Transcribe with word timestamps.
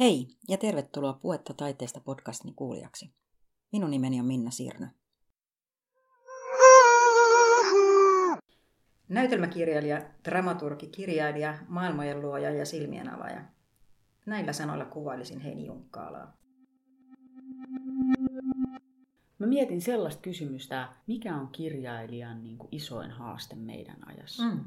Hei 0.00 0.28
ja 0.48 0.56
tervetuloa 0.56 1.12
Puetta 1.12 1.54
taiteesta 1.54 2.00
podcastin 2.00 2.54
kuulijaksi. 2.54 3.10
Minun 3.72 3.90
nimeni 3.90 4.20
on 4.20 4.26
Minna 4.26 4.50
Sirnö. 4.50 4.86
Näytelmäkirjailija, 9.08 10.02
dramaturgi, 10.24 10.86
kirjailija, 10.86 11.58
maailmojen 11.68 12.22
luoja 12.22 12.50
ja 12.50 12.66
silmien 12.66 13.14
avaaja. 13.14 13.44
Näillä 14.26 14.52
sanoilla 14.52 14.84
kuvailisin 14.84 15.40
Heini 15.40 15.66
Junkkaalaa. 15.66 16.36
Mä 19.38 19.46
mietin 19.46 19.80
sellaista 19.80 20.22
kysymystä, 20.22 20.88
mikä 21.06 21.36
on 21.36 21.48
kirjailijan 21.48 22.44
niin 22.44 22.58
kuin 22.58 22.68
isoin 22.72 23.10
haaste 23.10 23.56
meidän 23.56 24.08
ajassa. 24.08 24.42
Mm. 24.42 24.64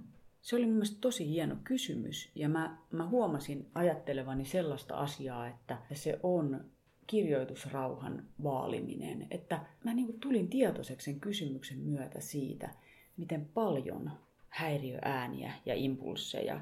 Se 0.49 0.55
oli 0.55 0.65
mun 0.65 0.81
tosi 1.01 1.29
hieno 1.29 1.55
kysymys 1.63 2.31
ja 2.35 2.49
mä, 2.49 2.77
mä 2.91 3.07
huomasin 3.07 3.67
ajattelevani 3.75 4.45
sellaista 4.45 4.95
asiaa, 4.95 5.47
että 5.47 5.77
se 5.93 6.19
on 6.23 6.65
kirjoitusrauhan 7.07 8.23
vaaliminen. 8.43 9.27
Että 9.31 9.59
mä 9.83 9.93
niin 9.93 10.19
tulin 10.19 10.47
tietoiseksi 10.47 11.05
sen 11.05 11.19
kysymyksen 11.19 11.79
myötä 11.79 12.19
siitä, 12.19 12.69
miten 13.17 13.45
paljon 13.45 14.11
häiriöääniä 14.49 15.53
ja 15.65 15.75
impulseja 15.75 16.61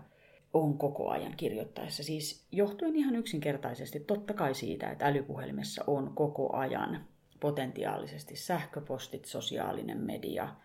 on 0.53 0.77
koko 0.77 1.09
ajan 1.09 1.33
kirjoittaessa. 1.37 2.03
Siis 2.03 2.47
johtuen 2.51 2.95
ihan 2.95 3.15
yksinkertaisesti 3.15 3.99
totta 3.99 4.33
kai 4.33 4.55
siitä, 4.55 4.89
että 4.89 5.05
älypuhelimessa 5.05 5.83
on 5.87 6.11
koko 6.15 6.55
ajan 6.55 7.05
potentiaalisesti 7.39 8.35
sähköpostit, 8.35 9.25
sosiaalinen 9.25 9.97
media, 9.97 10.55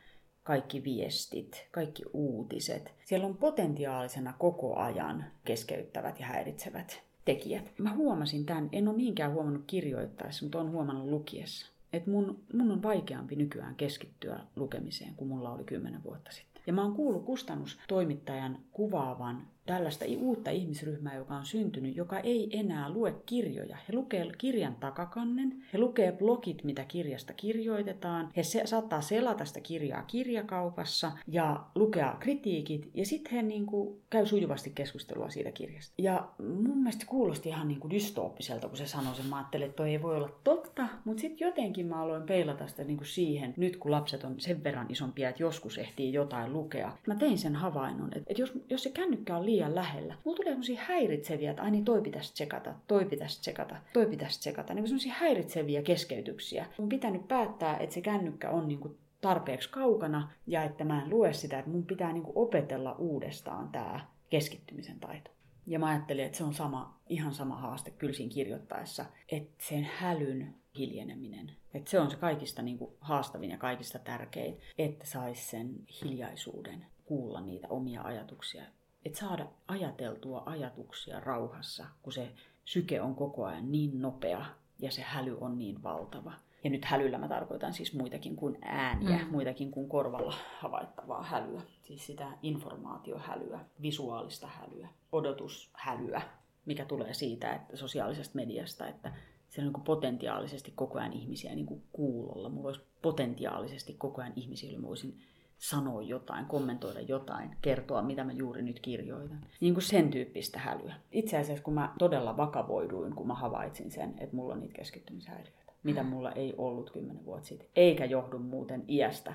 kaikki 0.44 0.84
viestit, 0.84 1.68
kaikki 1.70 2.02
uutiset. 2.12 2.94
Siellä 3.04 3.26
on 3.26 3.36
potentiaalisena 3.36 4.34
koko 4.38 4.76
ajan 4.76 5.24
keskeyttävät 5.44 6.20
ja 6.20 6.26
häiritsevät 6.26 7.02
tekijät. 7.24 7.72
Mä 7.78 7.94
huomasin 7.94 8.46
tämän, 8.46 8.68
en 8.72 8.88
ole 8.88 8.96
niinkään 8.96 9.32
huomannut 9.32 9.64
kirjoittaessa, 9.66 10.44
mutta 10.44 10.60
olen 10.60 10.72
huomannut 10.72 11.08
lukiessa. 11.08 11.72
Että 11.92 12.10
mun, 12.10 12.44
mun 12.52 12.70
on 12.70 12.82
vaikeampi 12.82 13.36
nykyään 13.36 13.74
keskittyä 13.74 14.40
lukemiseen 14.56 15.14
kuin 15.14 15.28
mulla 15.28 15.52
oli 15.52 15.64
kymmenen 15.64 16.04
vuotta 16.04 16.32
sitten. 16.32 16.62
Ja 16.66 16.72
mä 16.72 16.82
oon 16.82 16.94
kuullut 16.94 17.24
kustannustoimittajan 17.24 18.58
kuvaavan 18.72 19.46
tällaista 19.66 20.04
uutta 20.18 20.50
ihmisryhmää, 20.50 21.16
joka 21.16 21.34
on 21.34 21.46
syntynyt, 21.46 21.96
joka 21.96 22.18
ei 22.18 22.58
enää 22.58 22.90
lue 22.90 23.14
kirjoja. 23.26 23.76
He 23.88 23.94
lukee 23.94 24.32
kirjan 24.38 24.74
takakannen, 24.74 25.64
he 25.72 25.78
lukee 25.78 26.12
blogit, 26.12 26.64
mitä 26.64 26.84
kirjasta 26.84 27.32
kirjoitetaan, 27.32 28.30
he 28.36 28.42
se, 28.42 28.62
saattaa 28.64 29.00
selata 29.00 29.44
sitä 29.44 29.60
kirjaa 29.60 30.02
kirjakaupassa 30.02 31.12
ja 31.28 31.64
lukea 31.74 32.16
kritiikit, 32.20 32.90
ja 32.94 33.06
sitten 33.06 33.32
he 33.32 33.42
niin 33.42 33.66
kuin, 33.66 34.00
käy 34.10 34.26
sujuvasti 34.26 34.72
keskustelua 34.74 35.30
siitä 35.30 35.52
kirjasta. 35.52 35.94
Ja 35.98 36.28
mun 36.38 36.78
mielestä 36.78 37.06
kuulosti 37.06 37.48
ihan 37.48 37.68
niin 37.68 37.80
kuin 37.80 37.90
dystooppiselta, 37.90 38.68
kun 38.68 38.76
se 38.76 38.86
sanoi 38.86 39.14
sen. 39.14 39.26
Mä 39.26 39.36
ajattelin, 39.36 39.66
että 39.66 39.76
toi 39.76 39.90
ei 39.90 40.02
voi 40.02 40.16
olla 40.16 40.30
totta, 40.44 40.88
mutta 41.04 41.20
sitten 41.20 41.46
jotenkin 41.46 41.86
mä 41.86 42.02
aloin 42.02 42.22
peilata 42.22 42.66
sitä 42.66 42.84
niin 42.84 42.96
kuin 42.96 43.06
siihen, 43.06 43.54
nyt 43.56 43.76
kun 43.76 43.90
lapset 43.90 44.24
on 44.24 44.40
sen 44.40 44.64
verran 44.64 44.86
isompia, 44.90 45.28
että 45.28 45.42
joskus 45.42 45.78
ehtii 45.78 46.12
jotain 46.12 46.52
lukea. 46.52 46.92
Mä 47.06 47.14
tein 47.14 47.38
sen 47.38 47.56
havainnon, 47.56 48.10
että, 48.16 48.34
jos, 48.38 48.52
jos 48.70 48.82
se 48.82 48.90
kännykkä 48.90 49.36
on 49.36 49.46
liian 49.52 49.74
lähellä. 49.74 50.14
Mulla 50.24 50.36
tulee 50.36 50.52
sellaisia 50.52 50.82
häiritseviä, 50.86 51.50
että 51.50 51.62
ai 51.62 51.70
niin 51.70 51.84
toi 51.84 52.02
pitäisi 52.02 52.32
tsekata, 52.32 52.74
toi 52.86 53.04
pitäisi 53.04 53.40
tsekata, 53.40 53.76
toi 53.92 54.06
pitäisi 54.06 54.40
tsekata. 54.40 54.74
Niin 54.74 54.86
sellaisia 54.86 55.14
häiritseviä 55.14 55.82
keskeytyksiä. 55.82 56.66
Mun 56.78 56.88
pitänyt 56.88 57.28
päättää, 57.28 57.78
että 57.78 57.94
se 57.94 58.00
kännykkä 58.00 58.50
on 58.50 58.68
niin 58.68 58.80
kuin 58.80 58.98
tarpeeksi 59.20 59.70
kaukana 59.70 60.30
ja 60.46 60.62
että 60.62 60.84
mä 60.84 61.02
en 61.02 61.10
lue 61.10 61.32
sitä, 61.32 61.58
että 61.58 61.70
mun 61.70 61.86
pitää 61.86 62.12
niin 62.12 62.22
kuin 62.22 62.36
opetella 62.36 62.92
uudestaan 62.98 63.68
tämä 63.68 64.00
keskittymisen 64.30 65.00
taito. 65.00 65.30
Ja 65.66 65.78
mä 65.78 65.86
ajattelin, 65.86 66.24
että 66.24 66.38
se 66.38 66.44
on 66.44 66.54
sama, 66.54 67.00
ihan 67.08 67.34
sama 67.34 67.56
haaste 67.56 67.90
kyllä 67.90 68.12
siinä 68.12 68.34
kirjoittaessa, 68.34 69.04
että 69.28 69.64
sen 69.64 69.88
hälyn 69.96 70.54
hiljeneminen. 70.78 71.52
Että 71.74 71.90
se 71.90 72.00
on 72.00 72.10
se 72.10 72.16
kaikista 72.16 72.62
niin 72.62 72.78
kuin 72.78 72.90
haastavin 73.00 73.50
ja 73.50 73.58
kaikista 73.58 73.98
tärkein, 73.98 74.58
että 74.78 75.06
saisi 75.06 75.50
sen 75.50 75.74
hiljaisuuden 76.02 76.86
kuulla 77.04 77.40
niitä 77.40 77.68
omia 77.68 78.02
ajatuksia 78.02 78.62
että 79.04 79.18
saada 79.18 79.46
ajateltua 79.68 80.42
ajatuksia 80.46 81.20
rauhassa, 81.20 81.86
kun 82.02 82.12
se 82.12 82.32
syke 82.64 83.00
on 83.00 83.14
koko 83.14 83.44
ajan 83.44 83.72
niin 83.72 84.02
nopea 84.02 84.44
ja 84.78 84.90
se 84.90 85.02
häly 85.02 85.38
on 85.40 85.58
niin 85.58 85.82
valtava. 85.82 86.32
Ja 86.64 86.70
nyt 86.70 86.84
hälyllä 86.84 87.18
mä 87.18 87.28
tarkoitan 87.28 87.74
siis 87.74 87.94
muitakin 87.94 88.36
kuin 88.36 88.58
ääniä, 88.62 89.18
mm. 89.18 89.30
muitakin 89.30 89.70
kuin 89.70 89.88
korvalla 89.88 90.34
havaittavaa 90.58 91.22
hälyä. 91.22 91.62
Siis 91.82 92.06
sitä 92.06 92.32
informaatiohälyä, 92.42 93.60
visuaalista 93.82 94.46
hälyä, 94.46 94.88
odotushälyä, 95.12 96.22
mikä 96.66 96.84
tulee 96.84 97.14
siitä 97.14 97.54
että 97.54 97.76
sosiaalisesta 97.76 98.36
mediasta, 98.36 98.88
että 98.88 99.12
siellä 99.48 99.68
on 99.68 99.72
niin 99.72 99.84
potentiaalisesti 99.84 100.72
koko 100.74 100.98
ajan 100.98 101.12
ihmisiä 101.12 101.54
niin 101.54 101.66
kuin 101.66 101.82
kuulolla. 101.92 102.48
Mulla 102.48 102.68
olisi 102.68 102.82
potentiaalisesti 103.02 103.94
koko 103.98 104.20
ajan 104.20 104.32
ihmisiä, 104.36 104.70
joille 104.70 104.88
voisin 104.88 105.20
sanoa 105.62 106.02
jotain, 106.02 106.46
kommentoida 106.46 107.00
jotain, 107.00 107.56
kertoa, 107.62 108.02
mitä 108.02 108.24
mä 108.24 108.32
juuri 108.32 108.62
nyt 108.62 108.80
kirjoitan. 108.80 109.40
Niin 109.60 109.74
kuin 109.74 109.84
sen 109.84 110.10
tyyppistä 110.10 110.58
hälyä. 110.58 110.94
Itse 111.12 111.38
asiassa 111.38 111.64
kun 111.64 111.74
mä 111.74 111.94
todella 111.98 112.36
vakavoiduin, 112.36 113.14
kun 113.14 113.26
mä 113.26 113.34
havaitsin 113.34 113.90
sen, 113.90 114.14
että 114.18 114.36
mulla 114.36 114.54
on 114.54 114.60
niitä 114.60 114.74
keskittymishäiriöitä, 114.74 115.72
mitä 115.82 116.02
mulla 116.02 116.32
ei 116.32 116.54
ollut 116.58 116.90
kymmenen 116.90 117.24
vuotta 117.24 117.48
sitten. 117.48 117.68
Eikä 117.76 118.04
johdu 118.04 118.38
muuten 118.38 118.84
iästä, 118.88 119.34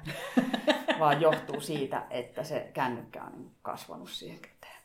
vaan 1.00 1.22
johtuu 1.22 1.62
siitä, 1.62 2.08
että 2.10 2.44
se 2.44 2.72
kännykkä 2.74 3.24
on 3.24 3.52
kasvanut 3.62 4.10
siihen 4.10 4.40
käteen. 4.40 4.82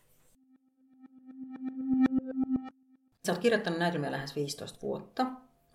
Sä 3.26 3.32
oot 3.32 3.40
kirjoittanut 3.40 3.78
näytelmiä 3.78 4.12
lähes 4.12 4.36
15 4.36 4.78
vuotta. 4.82 5.26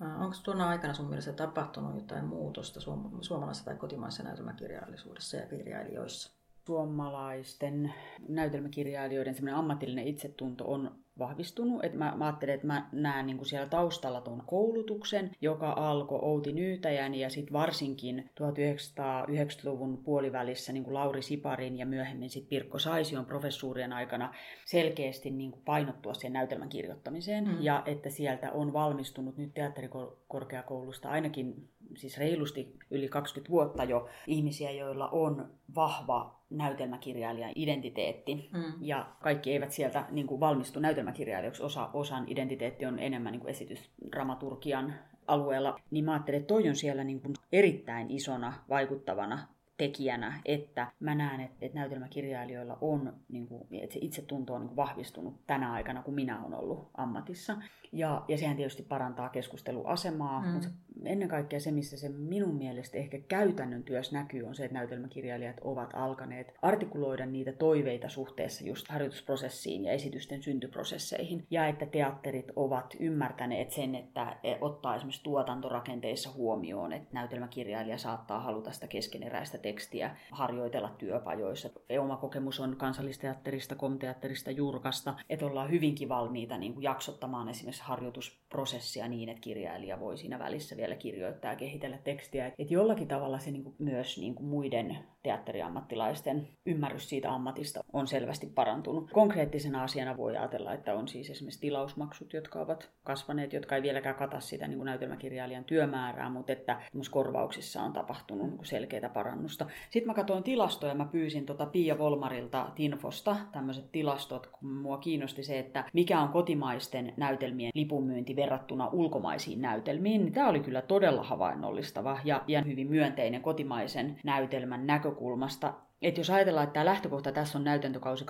Onko 0.02 0.36
tuona 0.44 0.70
aikana 0.70 0.94
sun 0.94 1.10
mielestä 1.10 1.34
tapahtunut 1.34 1.96
jotain 1.96 2.26
muutosta 2.26 2.80
suomalaisessa 3.22 3.66
tai 3.66 3.76
kotimaisessa 3.76 4.24
näytelmäkirjallisuudessa 4.24 5.38
ja 5.38 5.48
kirjailijoissa? 5.48 6.32
Suomalaisten 6.66 7.94
näytelmäkirjailijoiden 8.28 9.54
ammatillinen 9.54 10.08
itsetunto 10.08 10.72
on 10.72 10.96
vahvistunut. 11.20 11.86
Et 11.86 11.94
mä, 11.94 12.14
mä 12.18 12.26
ajattelin, 12.26 12.56
että 12.56 12.68
mä 12.68 12.90
näen 12.92 13.26
niin 13.26 13.38
kuin 13.38 13.48
siellä 13.48 13.68
taustalla 13.68 14.22
tuon 14.22 14.44
koulutuksen, 14.46 15.32
joka 15.42 15.74
alkoi 15.78 16.20
Outi 16.22 16.54
Nyytäjän 16.54 17.16
ja 17.16 17.30
sitten 17.30 17.54
varsinkin 17.54 18.30
1990-luvun 18.30 19.98
puolivälissä 19.98 20.74
niin 20.74 20.84
kuin 20.84 20.94
Lauri 20.94 21.22
Siparin 21.22 21.78
ja 21.78 21.86
myöhemmin 21.86 22.30
sitten 22.30 22.50
Pirkko 22.50 22.80
Saision 22.80 23.26
professuurien 23.26 23.94
aikana 23.94 24.34
selkeästi 24.66 25.30
niin 25.30 25.52
kuin 25.52 25.62
painottua 25.66 26.14
siihen 26.14 26.34
näytelmän 26.34 26.70
kirjoittamiseen. 26.70 27.48
Mm. 27.48 27.58
Ja 27.60 27.84
että 27.86 28.10
sieltä 28.10 28.52
on 28.52 28.74
valmistunut 28.74 29.38
nyt 29.38 29.54
teatterikorkeakoulusta 29.54 31.10
ainakin 31.10 31.70
siis 31.96 32.18
reilusti 32.18 32.76
yli 32.92 33.10
20 33.10 33.52
vuotta 33.52 33.84
jo 33.84 34.10
ihmisiä, 34.28 34.72
joilla 34.72 35.10
on 35.10 35.52
vahva 35.76 36.37
näytelmäkirjailijan 36.50 37.52
identiteetti. 37.56 38.50
Mm. 38.54 38.74
Ja 38.82 39.08
kaikki 39.22 39.52
eivät 39.52 39.72
sieltä 39.72 40.06
niin 40.10 40.28
kuin, 40.28 40.40
valmistu 40.40 40.80
näytelmäkirjailijaksi. 40.80 41.64
Osa, 41.64 41.90
osan 41.94 42.24
identiteetti 42.28 42.86
on 42.86 43.00
enemmän 43.00 43.32
niin 43.32 43.42
kuin 43.42 43.52
esitysdramaturgian 43.52 44.94
alueella. 45.28 45.80
Niin 45.92 46.06
mä 46.06 46.12
ajattelin, 46.12 46.40
että 46.40 46.48
toi 46.48 46.70
on 46.70 46.76
siellä 46.76 47.04
niin 47.04 47.22
kuin, 47.22 47.34
erittäin 47.52 48.12
isona 48.12 48.54
vaikuttavana 48.70 49.48
tekijänä, 49.78 50.42
että 50.46 50.92
mä 51.00 51.16
näen, 51.16 51.42
että, 51.42 51.58
että 51.62 51.80
näytelmäkirjailijoilla 51.80 52.78
on, 52.82 53.14
niin 53.30 53.48
kuin, 53.48 53.68
että 53.72 53.94
se 53.94 54.00
itsetunto 54.02 54.54
on 54.54 54.62
niin 54.62 54.68
kuin 54.68 54.76
vahvistunut 54.76 55.48
tänä 55.48 55.74
aikana, 55.74 56.04
kun 56.04 56.14
minä 56.14 56.44
olen 56.44 56.60
ollut 56.60 56.90
ammatissa. 56.94 57.58
Ja, 57.92 58.26
ja 58.28 58.38
sehän 58.38 58.58
tietysti 58.58 58.84
parantaa 58.84 59.30
keskusteluasemaa, 59.30 60.42
mm. 60.42 60.48
mutta 60.48 60.70
ennen 61.06 61.28
kaikkea 61.28 61.60
se, 61.60 61.72
missä 61.72 61.98
se 61.98 62.10
minun 62.10 62.56
mielestä 62.56 62.98
ehkä 62.98 63.20
käytännön 63.20 63.84
työssä 63.84 64.18
näkyy, 64.18 64.44
on 64.44 64.56
se, 64.56 64.66
että 64.66 64.78
näytelmäkirjailijat 64.78 65.56
ovat 65.62 65.90
alkaneet 65.94 66.54
artikuloida 66.62 67.26
niitä 67.26 67.52
toiveita 67.52 68.10
suhteessa 68.10 68.66
just 68.66 68.88
harjoitusprosessiin 68.88 69.86
ja 69.86 69.92
esitysten 69.92 70.44
syntyprosesseihin. 70.44 71.46
Ja 71.52 71.68
että 71.68 71.86
teatterit 71.86 72.52
ovat 72.56 72.96
ymmärtäneet 73.00 73.72
sen, 73.72 73.96
että 73.96 74.36
e, 74.44 74.56
ottaa 74.62 74.96
esimerkiksi 74.96 75.24
tuotantorakenteissa 75.24 76.30
huomioon, 76.34 76.94
että 76.94 77.10
näytelmäkirjailija 77.12 77.98
saattaa 77.98 78.40
haluta 78.40 78.72
sitä 78.72 78.88
keskeneräistä 78.88 79.58
tekstiä 79.68 80.16
harjoitella 80.32 80.90
työpajoissa. 80.90 81.70
Oma 82.00 82.18
kokemus 82.18 82.60
on 82.60 82.76
kansallisteatterista, 82.76 83.76
komteatterista, 83.76 84.52
jurkasta, 84.52 85.14
että 85.30 85.46
ollaan 85.46 85.72
hyvinkin 85.72 86.10
valmiita 86.10 86.58
niin 86.58 86.74
kuin 86.74 86.84
jaksottamaan 86.84 87.50
esimerkiksi 87.50 87.84
harjoitusprosessia 87.84 89.08
niin, 89.08 89.30
että 89.30 89.42
kirjailija 89.42 90.00
voi 90.00 90.18
siinä 90.18 90.40
välissä 90.40 90.78
vielä 90.78 90.96
kirjoittaa 90.96 91.52
ja 91.52 91.58
kehitellä 91.58 91.98
tekstiä. 91.98 92.48
Että 92.48 92.74
jollakin 92.74 93.08
tavalla 93.08 93.40
se 93.40 93.52
niin 93.52 93.64
kuin 93.64 93.76
myös 93.80 94.18
niin 94.18 94.36
kuin 94.36 94.48
muiden 94.48 94.98
teatteriammattilaisten 95.28 96.48
ymmärrys 96.66 97.10
siitä 97.10 97.32
ammatista 97.32 97.84
on 97.94 98.08
selvästi 98.08 98.48
parantunut. 98.56 99.12
Konkreettisena 99.12 99.84
asiana 99.84 100.18
voi 100.18 100.38
ajatella, 100.38 100.74
että 100.74 100.94
on 100.94 101.08
siis 101.08 101.30
esimerkiksi 101.30 101.60
tilausmaksut, 101.60 102.34
jotka 102.34 102.62
ovat 102.62 102.90
kasvaneet, 103.04 103.54
jotka 103.54 103.76
ei 103.76 103.82
vieläkään 103.82 104.16
kata 104.16 104.40
sitä 104.40 104.68
niin 104.68 104.78
kuin 104.78 104.86
näytelmäkirjailijan 104.86 105.64
työmäärää, 105.64 106.30
mutta 106.30 106.52
että 106.52 106.82
korvauksissa 107.12 107.82
on 107.82 107.94
tapahtunut 107.94 108.50
niin 108.50 108.66
selkeitä 108.66 109.10
parannusta. 109.10 109.66
Sitten 109.90 110.08
mä 110.08 110.14
katsoin 110.14 110.44
tilastoja, 110.44 110.96
mä 110.96 111.06
pyysin 111.06 111.46
tota 111.46 111.66
Pia 111.66 111.98
Volmarilta 111.98 112.72
Tinfosta 112.76 113.36
tämmöiset 113.52 113.92
tilastot, 113.92 114.48
kun 114.48 114.70
mua 114.70 114.98
kiinnosti 114.98 115.44
se, 115.44 115.60
että 115.60 115.84
mikä 115.94 116.22
on 116.22 116.30
kotimaisten 116.30 117.14
näytelmien 117.18 117.72
lipunmyynti 117.76 118.36
verrattuna 118.36 118.90
ulkomaisiin 118.92 119.62
näytelmiin, 119.62 120.34
tämä 120.34 120.50
oli 120.50 120.60
kyllä 120.60 120.82
todella 120.82 121.24
havainnollistava 121.24 122.20
ja, 122.24 122.44
ja 122.48 122.62
hyvin 122.62 122.88
myönteinen 122.88 123.42
kotimaisen 123.42 124.20
näytelmän 124.24 124.88
näkökulmasta 125.18 125.74
että 126.02 126.20
jos 126.20 126.30
ajatellaan, 126.30 126.64
että 126.64 126.74
tämä 126.74 126.86
lähtökohta 126.86 127.32
tässä 127.32 127.58
on 127.58 127.64
näytäntökausi 127.64 128.26
2000-2001, 128.26 128.28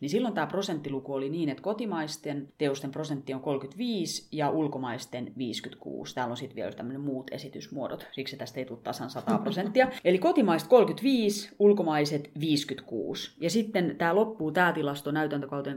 niin 0.00 0.10
silloin 0.10 0.34
tämä 0.34 0.46
prosenttiluku 0.46 1.14
oli 1.14 1.30
niin, 1.30 1.48
että 1.48 1.62
kotimaisten 1.62 2.48
teosten 2.58 2.90
prosentti 2.90 3.34
on 3.34 3.40
35 3.40 4.28
ja 4.32 4.50
ulkomaisten 4.50 5.32
56. 5.38 6.14
Täällä 6.14 6.30
on 6.30 6.36
sitten 6.36 6.56
vielä 6.56 6.72
tämmöinen 6.72 7.00
muut 7.00 7.30
esitysmuodot, 7.32 8.06
siksi 8.12 8.36
tästä 8.36 8.60
ei 8.60 8.66
tule 8.66 8.78
tasan 8.82 9.10
100 9.10 9.38
prosenttia. 9.38 9.88
Eli 10.04 10.18
kotimaiset 10.18 10.68
35, 10.68 11.50
ulkomaiset 11.58 12.30
56. 12.40 13.32
Ja 13.40 13.50
sitten 13.50 13.94
tämä 13.98 14.14
loppuu 14.14 14.52
tämä 14.52 14.72
tilasto 14.72 15.10
näytäntökauteen 15.10 15.76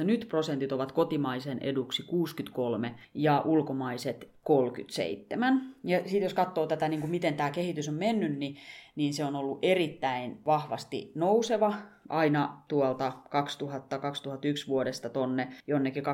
2016-2017. 0.00 0.04
Nyt 0.04 0.26
prosentit 0.28 0.72
ovat 0.72 0.92
kotimaisen 0.92 1.58
eduksi 1.58 2.02
63 2.02 2.94
ja 3.14 3.42
ulkomaiset 3.44 4.37
37. 4.48 5.74
Ja 5.84 5.98
sitten 5.98 6.22
jos 6.22 6.34
katsoo 6.34 6.66
tätä, 6.66 6.88
niin 6.88 7.00
kuin 7.00 7.10
miten 7.10 7.34
tämä 7.34 7.50
kehitys 7.50 7.88
on 7.88 7.94
mennyt, 7.94 8.38
niin, 8.38 8.56
niin 8.98 9.14
se 9.14 9.24
on 9.24 9.36
ollut 9.36 9.58
erittäin 9.62 10.38
vahvasti 10.46 11.12
nouseva 11.14 11.74
aina 12.08 12.62
tuolta 12.68 13.12
2000-2001 13.26 14.68
vuodesta 14.68 15.08
tonne 15.08 15.48
jonnekin 15.66 16.04
2009-2010. 16.06 16.08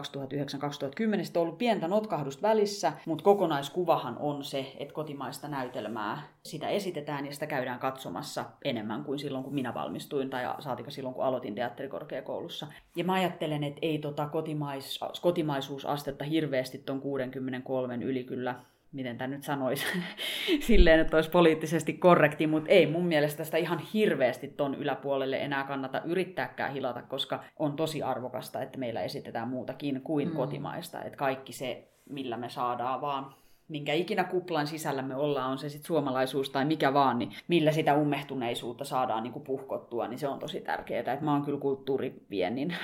on 1.37 1.43
ollut 1.43 1.59
pientä 1.59 1.89
notkahdusta 1.89 2.43
välissä, 2.43 2.93
mutta 3.07 3.25
kokonaiskuvahan 3.25 4.17
on 4.19 4.45
se, 4.45 4.73
että 4.79 4.95
kotimaista 4.95 5.49
näytelmää 5.49 6.23
sitä 6.45 6.69
esitetään 6.69 7.27
ja 7.27 7.33
sitä 7.33 7.47
käydään 7.47 7.79
katsomassa 7.79 8.45
enemmän 8.65 9.05
kuin 9.05 9.19
silloin, 9.19 9.45
kun 9.45 9.55
minä 9.55 9.75
valmistuin 9.75 10.31
tai 10.31 10.43
saatika 10.59 10.91
silloin, 10.91 11.15
kun 11.15 11.25
aloitin 11.25 11.55
teatterikorkeakoulussa. 11.55 12.67
Ja 12.97 13.05
mä 13.05 13.13
ajattelen, 13.13 13.65
että 13.65 13.79
ei 13.83 13.99
tota 13.99 14.27
kotimais, 14.27 15.01
kotimaisuusastetta 15.23 16.25
hirveästi 16.25 16.79
ton 16.79 17.01
63 17.01 17.95
yli 17.95 18.25
kyllä 18.25 18.55
miten 18.95 19.19
tämä 19.19 19.29
nyt 19.29 19.43
sanoisi, 19.43 19.87
silleen, 20.61 21.01
että 21.01 21.17
olisi 21.17 21.31
poliittisesti 21.31 21.93
korrekti, 21.93 22.47
mutta 22.47 22.71
ei 22.71 22.87
mun 22.87 23.07
mielestä 23.07 23.45
sitä 23.45 23.57
ihan 23.57 23.79
hirveästi 23.79 24.49
ton 24.49 24.75
yläpuolelle 24.75 25.37
enää 25.37 25.65
kannata 25.65 26.03
yrittääkään 26.05 26.73
hilata, 26.73 27.03
koska 27.03 27.45
on 27.59 27.77
tosi 27.77 28.03
arvokasta, 28.03 28.63
että 28.63 28.79
meillä 28.79 29.03
esitetään 29.03 29.49
muutakin 29.49 30.01
kuin 30.01 30.29
mm. 30.29 30.35
kotimaista, 30.35 31.03
että 31.03 31.17
kaikki 31.17 31.53
se, 31.53 31.89
millä 32.11 32.37
me 32.37 32.49
saadaan 32.49 33.01
vaan 33.01 33.35
minkä 33.69 33.93
ikinä 33.93 34.25
kuplan 34.25 34.67
sisällä 34.67 35.03
me 35.03 35.17
ollaan, 35.17 35.51
on 35.51 35.59
se 35.59 35.69
sitten 35.69 35.87
suomalaisuus 35.87 36.51
tai 36.51 36.65
mikä 36.65 36.95
vaan, 36.95 37.19
niin 37.19 37.33
millä 37.49 37.73
sitä 37.73 37.95
ummehtuneisuutta 37.95 38.85
saadaan 38.85 39.23
niin 39.23 39.33
kuin 39.33 39.45
puhkottua, 39.45 40.09
niin 40.09 40.19
se 40.19 40.29
on 40.29 40.39
tosi 40.39 40.61
tärkeää. 40.61 41.13
Et 41.13 41.21
mä 41.21 41.33
oon 41.33 41.45
kyllä 41.45 41.61
kulttuuriviennin 41.61 42.77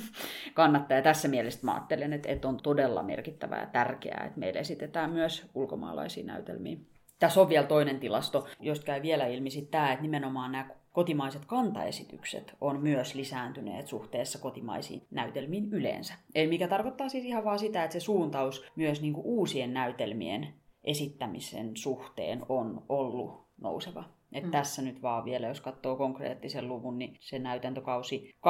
kannattaja. 0.54 1.02
Tässä 1.02 1.28
mielessä 1.28 1.60
mä 1.62 1.74
ajattelen, 1.74 2.12
että, 2.12 2.28
että 2.28 2.48
on 2.48 2.56
todella 2.62 3.02
merkittävää 3.02 3.60
ja 3.60 3.66
tärkeää, 3.66 4.24
että 4.24 4.40
meillä 4.40 4.60
esitetään 4.60 5.10
myös 5.10 5.50
ulkomaalaisia 5.54 6.24
näytelmiä. 6.24 6.76
Tässä 7.18 7.40
on 7.40 7.48
vielä 7.48 7.66
toinen 7.66 8.00
tilasto, 8.00 8.46
josta 8.60 8.86
käy 8.86 9.02
vielä 9.02 9.26
ilmi 9.26 9.50
tämä, 9.70 9.92
että 9.92 10.02
nimenomaan 10.02 10.52
nämä 10.52 10.66
kotimaiset 10.92 11.44
kantaesitykset 11.44 12.56
on 12.60 12.80
myös 12.80 13.14
lisääntyneet 13.14 13.86
suhteessa 13.86 14.38
kotimaisiin 14.38 15.06
näytelmiin 15.10 15.72
yleensä. 15.72 16.14
Eli 16.34 16.48
mikä 16.48 16.68
tarkoittaa 16.68 17.08
siis 17.08 17.24
ihan 17.24 17.44
vaan 17.44 17.58
sitä, 17.58 17.84
että 17.84 17.92
se 17.92 18.00
suuntaus 18.00 18.64
myös 18.76 19.02
niin 19.02 19.12
kuin 19.12 19.26
uusien 19.26 19.74
näytelmien 19.74 20.54
esittämisen 20.84 21.76
suhteen 21.76 22.42
on 22.48 22.84
ollut 22.88 23.46
nouseva. 23.60 24.04
Et 24.32 24.44
mm. 24.44 24.50
Tässä 24.50 24.82
nyt 24.82 25.02
vaan 25.02 25.24
vielä, 25.24 25.46
jos 25.46 25.60
katsoo 25.60 25.96
konkreettisen 25.96 26.68
luvun, 26.68 26.98
niin 26.98 27.16
se 27.20 27.38
näytäntökausi 27.38 28.34
2001-2002 28.34 28.40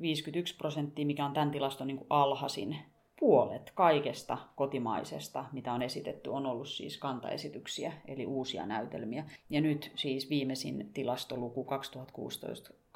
51 0.00 0.56
prosenttia, 0.56 1.06
mikä 1.06 1.24
on 1.24 1.32
tämän 1.32 1.50
tilaston 1.50 1.86
niin 1.86 1.96
kuin 1.96 2.06
alhaisin 2.10 2.76
puolet 3.24 3.72
kaikesta 3.74 4.38
kotimaisesta, 4.56 5.44
mitä 5.52 5.72
on 5.72 5.82
esitetty, 5.82 6.30
on 6.30 6.46
ollut 6.46 6.68
siis 6.68 6.98
kantaesityksiä, 6.98 7.92
eli 8.06 8.26
uusia 8.26 8.66
näytelmiä. 8.66 9.24
Ja 9.50 9.60
nyt 9.60 9.92
siis 9.96 10.30
viimeisin 10.30 10.90
tilastoluku 10.94 11.66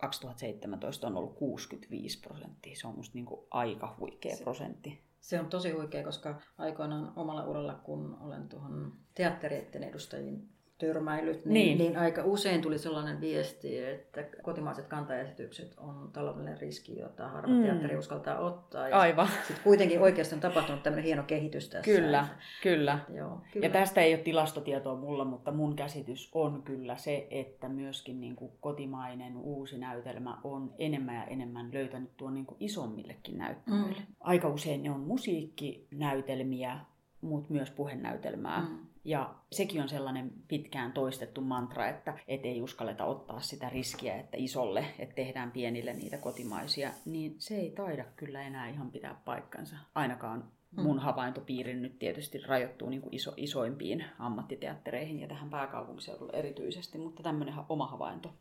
2016-2017 0.03 1.07
on 1.07 1.17
ollut 1.17 1.35
65 1.35 2.21
prosenttia. 2.21 2.77
Se 2.77 2.87
on 2.87 2.97
musta 2.97 3.15
niin 3.15 3.27
kuin 3.27 3.41
aika 3.51 3.97
huikea 4.01 4.37
prosentti. 4.43 5.01
Se 5.21 5.41
on 5.41 5.47
tosi 5.47 5.71
huikea, 5.71 6.05
koska 6.05 6.41
aikoinaan 6.59 7.13
omalla 7.17 7.45
uralla, 7.45 7.75
kun 7.75 8.19
olen 8.21 8.49
tuohon 8.49 8.93
teatterieiden 9.15 9.85
edustajiin 9.85 10.49
törmäilyt, 10.79 11.45
niin, 11.45 11.55
niin. 11.55 11.79
niin 11.79 11.97
aika 11.97 12.25
usein 12.25 12.63
tuli 12.63 12.79
sellainen 12.79 13.21
viesti, 13.21 13.85
että 13.85 14.25
kotimaiset 14.43 14.87
kantaesitykset 14.87 15.75
on 15.77 16.11
taloudellinen 16.13 16.61
riski, 16.61 16.99
jota 16.99 17.29
harva 17.29 17.53
mm. 17.53 17.63
teatteri 17.63 17.97
uskaltaa 17.97 18.39
ottaa. 18.39 18.89
Ja 18.89 18.99
Aivan. 18.99 19.29
Sitten 19.29 19.65
kuitenkin 19.65 20.01
oikeasti 20.01 20.35
on 20.35 20.41
tapahtunut 20.41 20.83
tämmöinen 20.83 21.05
hieno 21.05 21.23
kehitys 21.23 21.69
tässä. 21.69 21.93
Kyllä, 21.93 22.29
kyllä. 22.63 22.99
Joo, 23.15 23.41
kyllä. 23.53 23.67
Ja 23.67 23.73
tästä 23.73 24.01
ei 24.01 24.15
ole 24.15 24.23
tilastotietoa 24.23 24.97
mulla, 24.97 25.25
mutta 25.25 25.53
mun 25.53 25.77
käsitys 25.77 26.31
on 26.35 26.63
kyllä 26.63 26.97
se, 26.97 27.27
että 27.31 27.69
myöskin 27.69 28.21
niin 28.21 28.37
kuin 28.37 28.53
kotimainen 28.61 29.37
uusi 29.37 29.79
näytelmä 29.79 30.39
on 30.45 30.75
enemmän 30.79 31.15
ja 31.15 31.25
enemmän 31.25 31.71
löytänyt 31.73 32.17
tuon 32.17 32.35
niin 32.35 32.47
kuin 32.47 32.57
isommillekin 32.61 33.39
näyttämöille. 33.39 33.99
Mm. 33.99 34.15
Aika 34.21 34.49
usein 34.49 34.83
ne 34.83 34.91
on 34.91 35.01
musiikkinäytelmiä, 35.01 36.79
mutta 37.21 37.53
myös 37.53 37.71
puhenäytelmää. 37.71 38.61
Mm. 38.61 38.88
Ja 39.09 39.35
sekin 39.53 39.83
on 39.83 39.89
sellainen 39.89 40.33
pitkään 40.49 40.93
toistettu 40.93 41.41
mantra, 41.41 41.89
että 41.89 42.19
et 42.29 42.45
ei 42.45 42.63
uskalleta 42.63 43.05
ottaa 43.05 43.41
sitä 43.41 43.69
riskiä, 43.69 44.17
että 44.17 44.37
isolle, 44.37 44.85
että 44.99 45.15
tehdään 45.15 45.51
pienille 45.51 45.93
niitä 45.93 46.17
kotimaisia, 46.19 46.91
niin 47.05 47.35
se 47.39 47.57
ei 47.57 47.71
taida 47.71 48.05
kyllä 48.17 48.43
enää 48.43 48.69
ihan 48.69 48.91
pitää 48.91 49.21
paikkansa. 49.25 49.77
Ainakaan 49.95 50.45
mm. 50.71 50.83
mun 50.83 50.99
havaintopiiri 50.99 51.75
nyt 51.75 51.99
tietysti 51.99 52.39
rajoittuu 52.39 52.89
niin 52.89 53.03
kuin 53.03 53.15
iso, 53.15 53.33
isoimpiin 53.37 54.05
ammattiteattereihin 54.19 55.21
ja 55.21 55.29
tähän 55.29 55.51
pääkaupunkiseudulle 55.51 56.33
erityisesti, 56.33 56.99
mutta 56.99 57.23
tämmöinen 57.23 57.55
oma 57.69 57.87
havainto. 57.87 58.35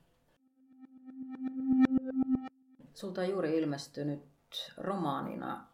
Sulta 2.94 3.22
on 3.22 3.30
juuri 3.30 3.58
ilmestynyt 3.58 4.22
romaanina 4.78 5.68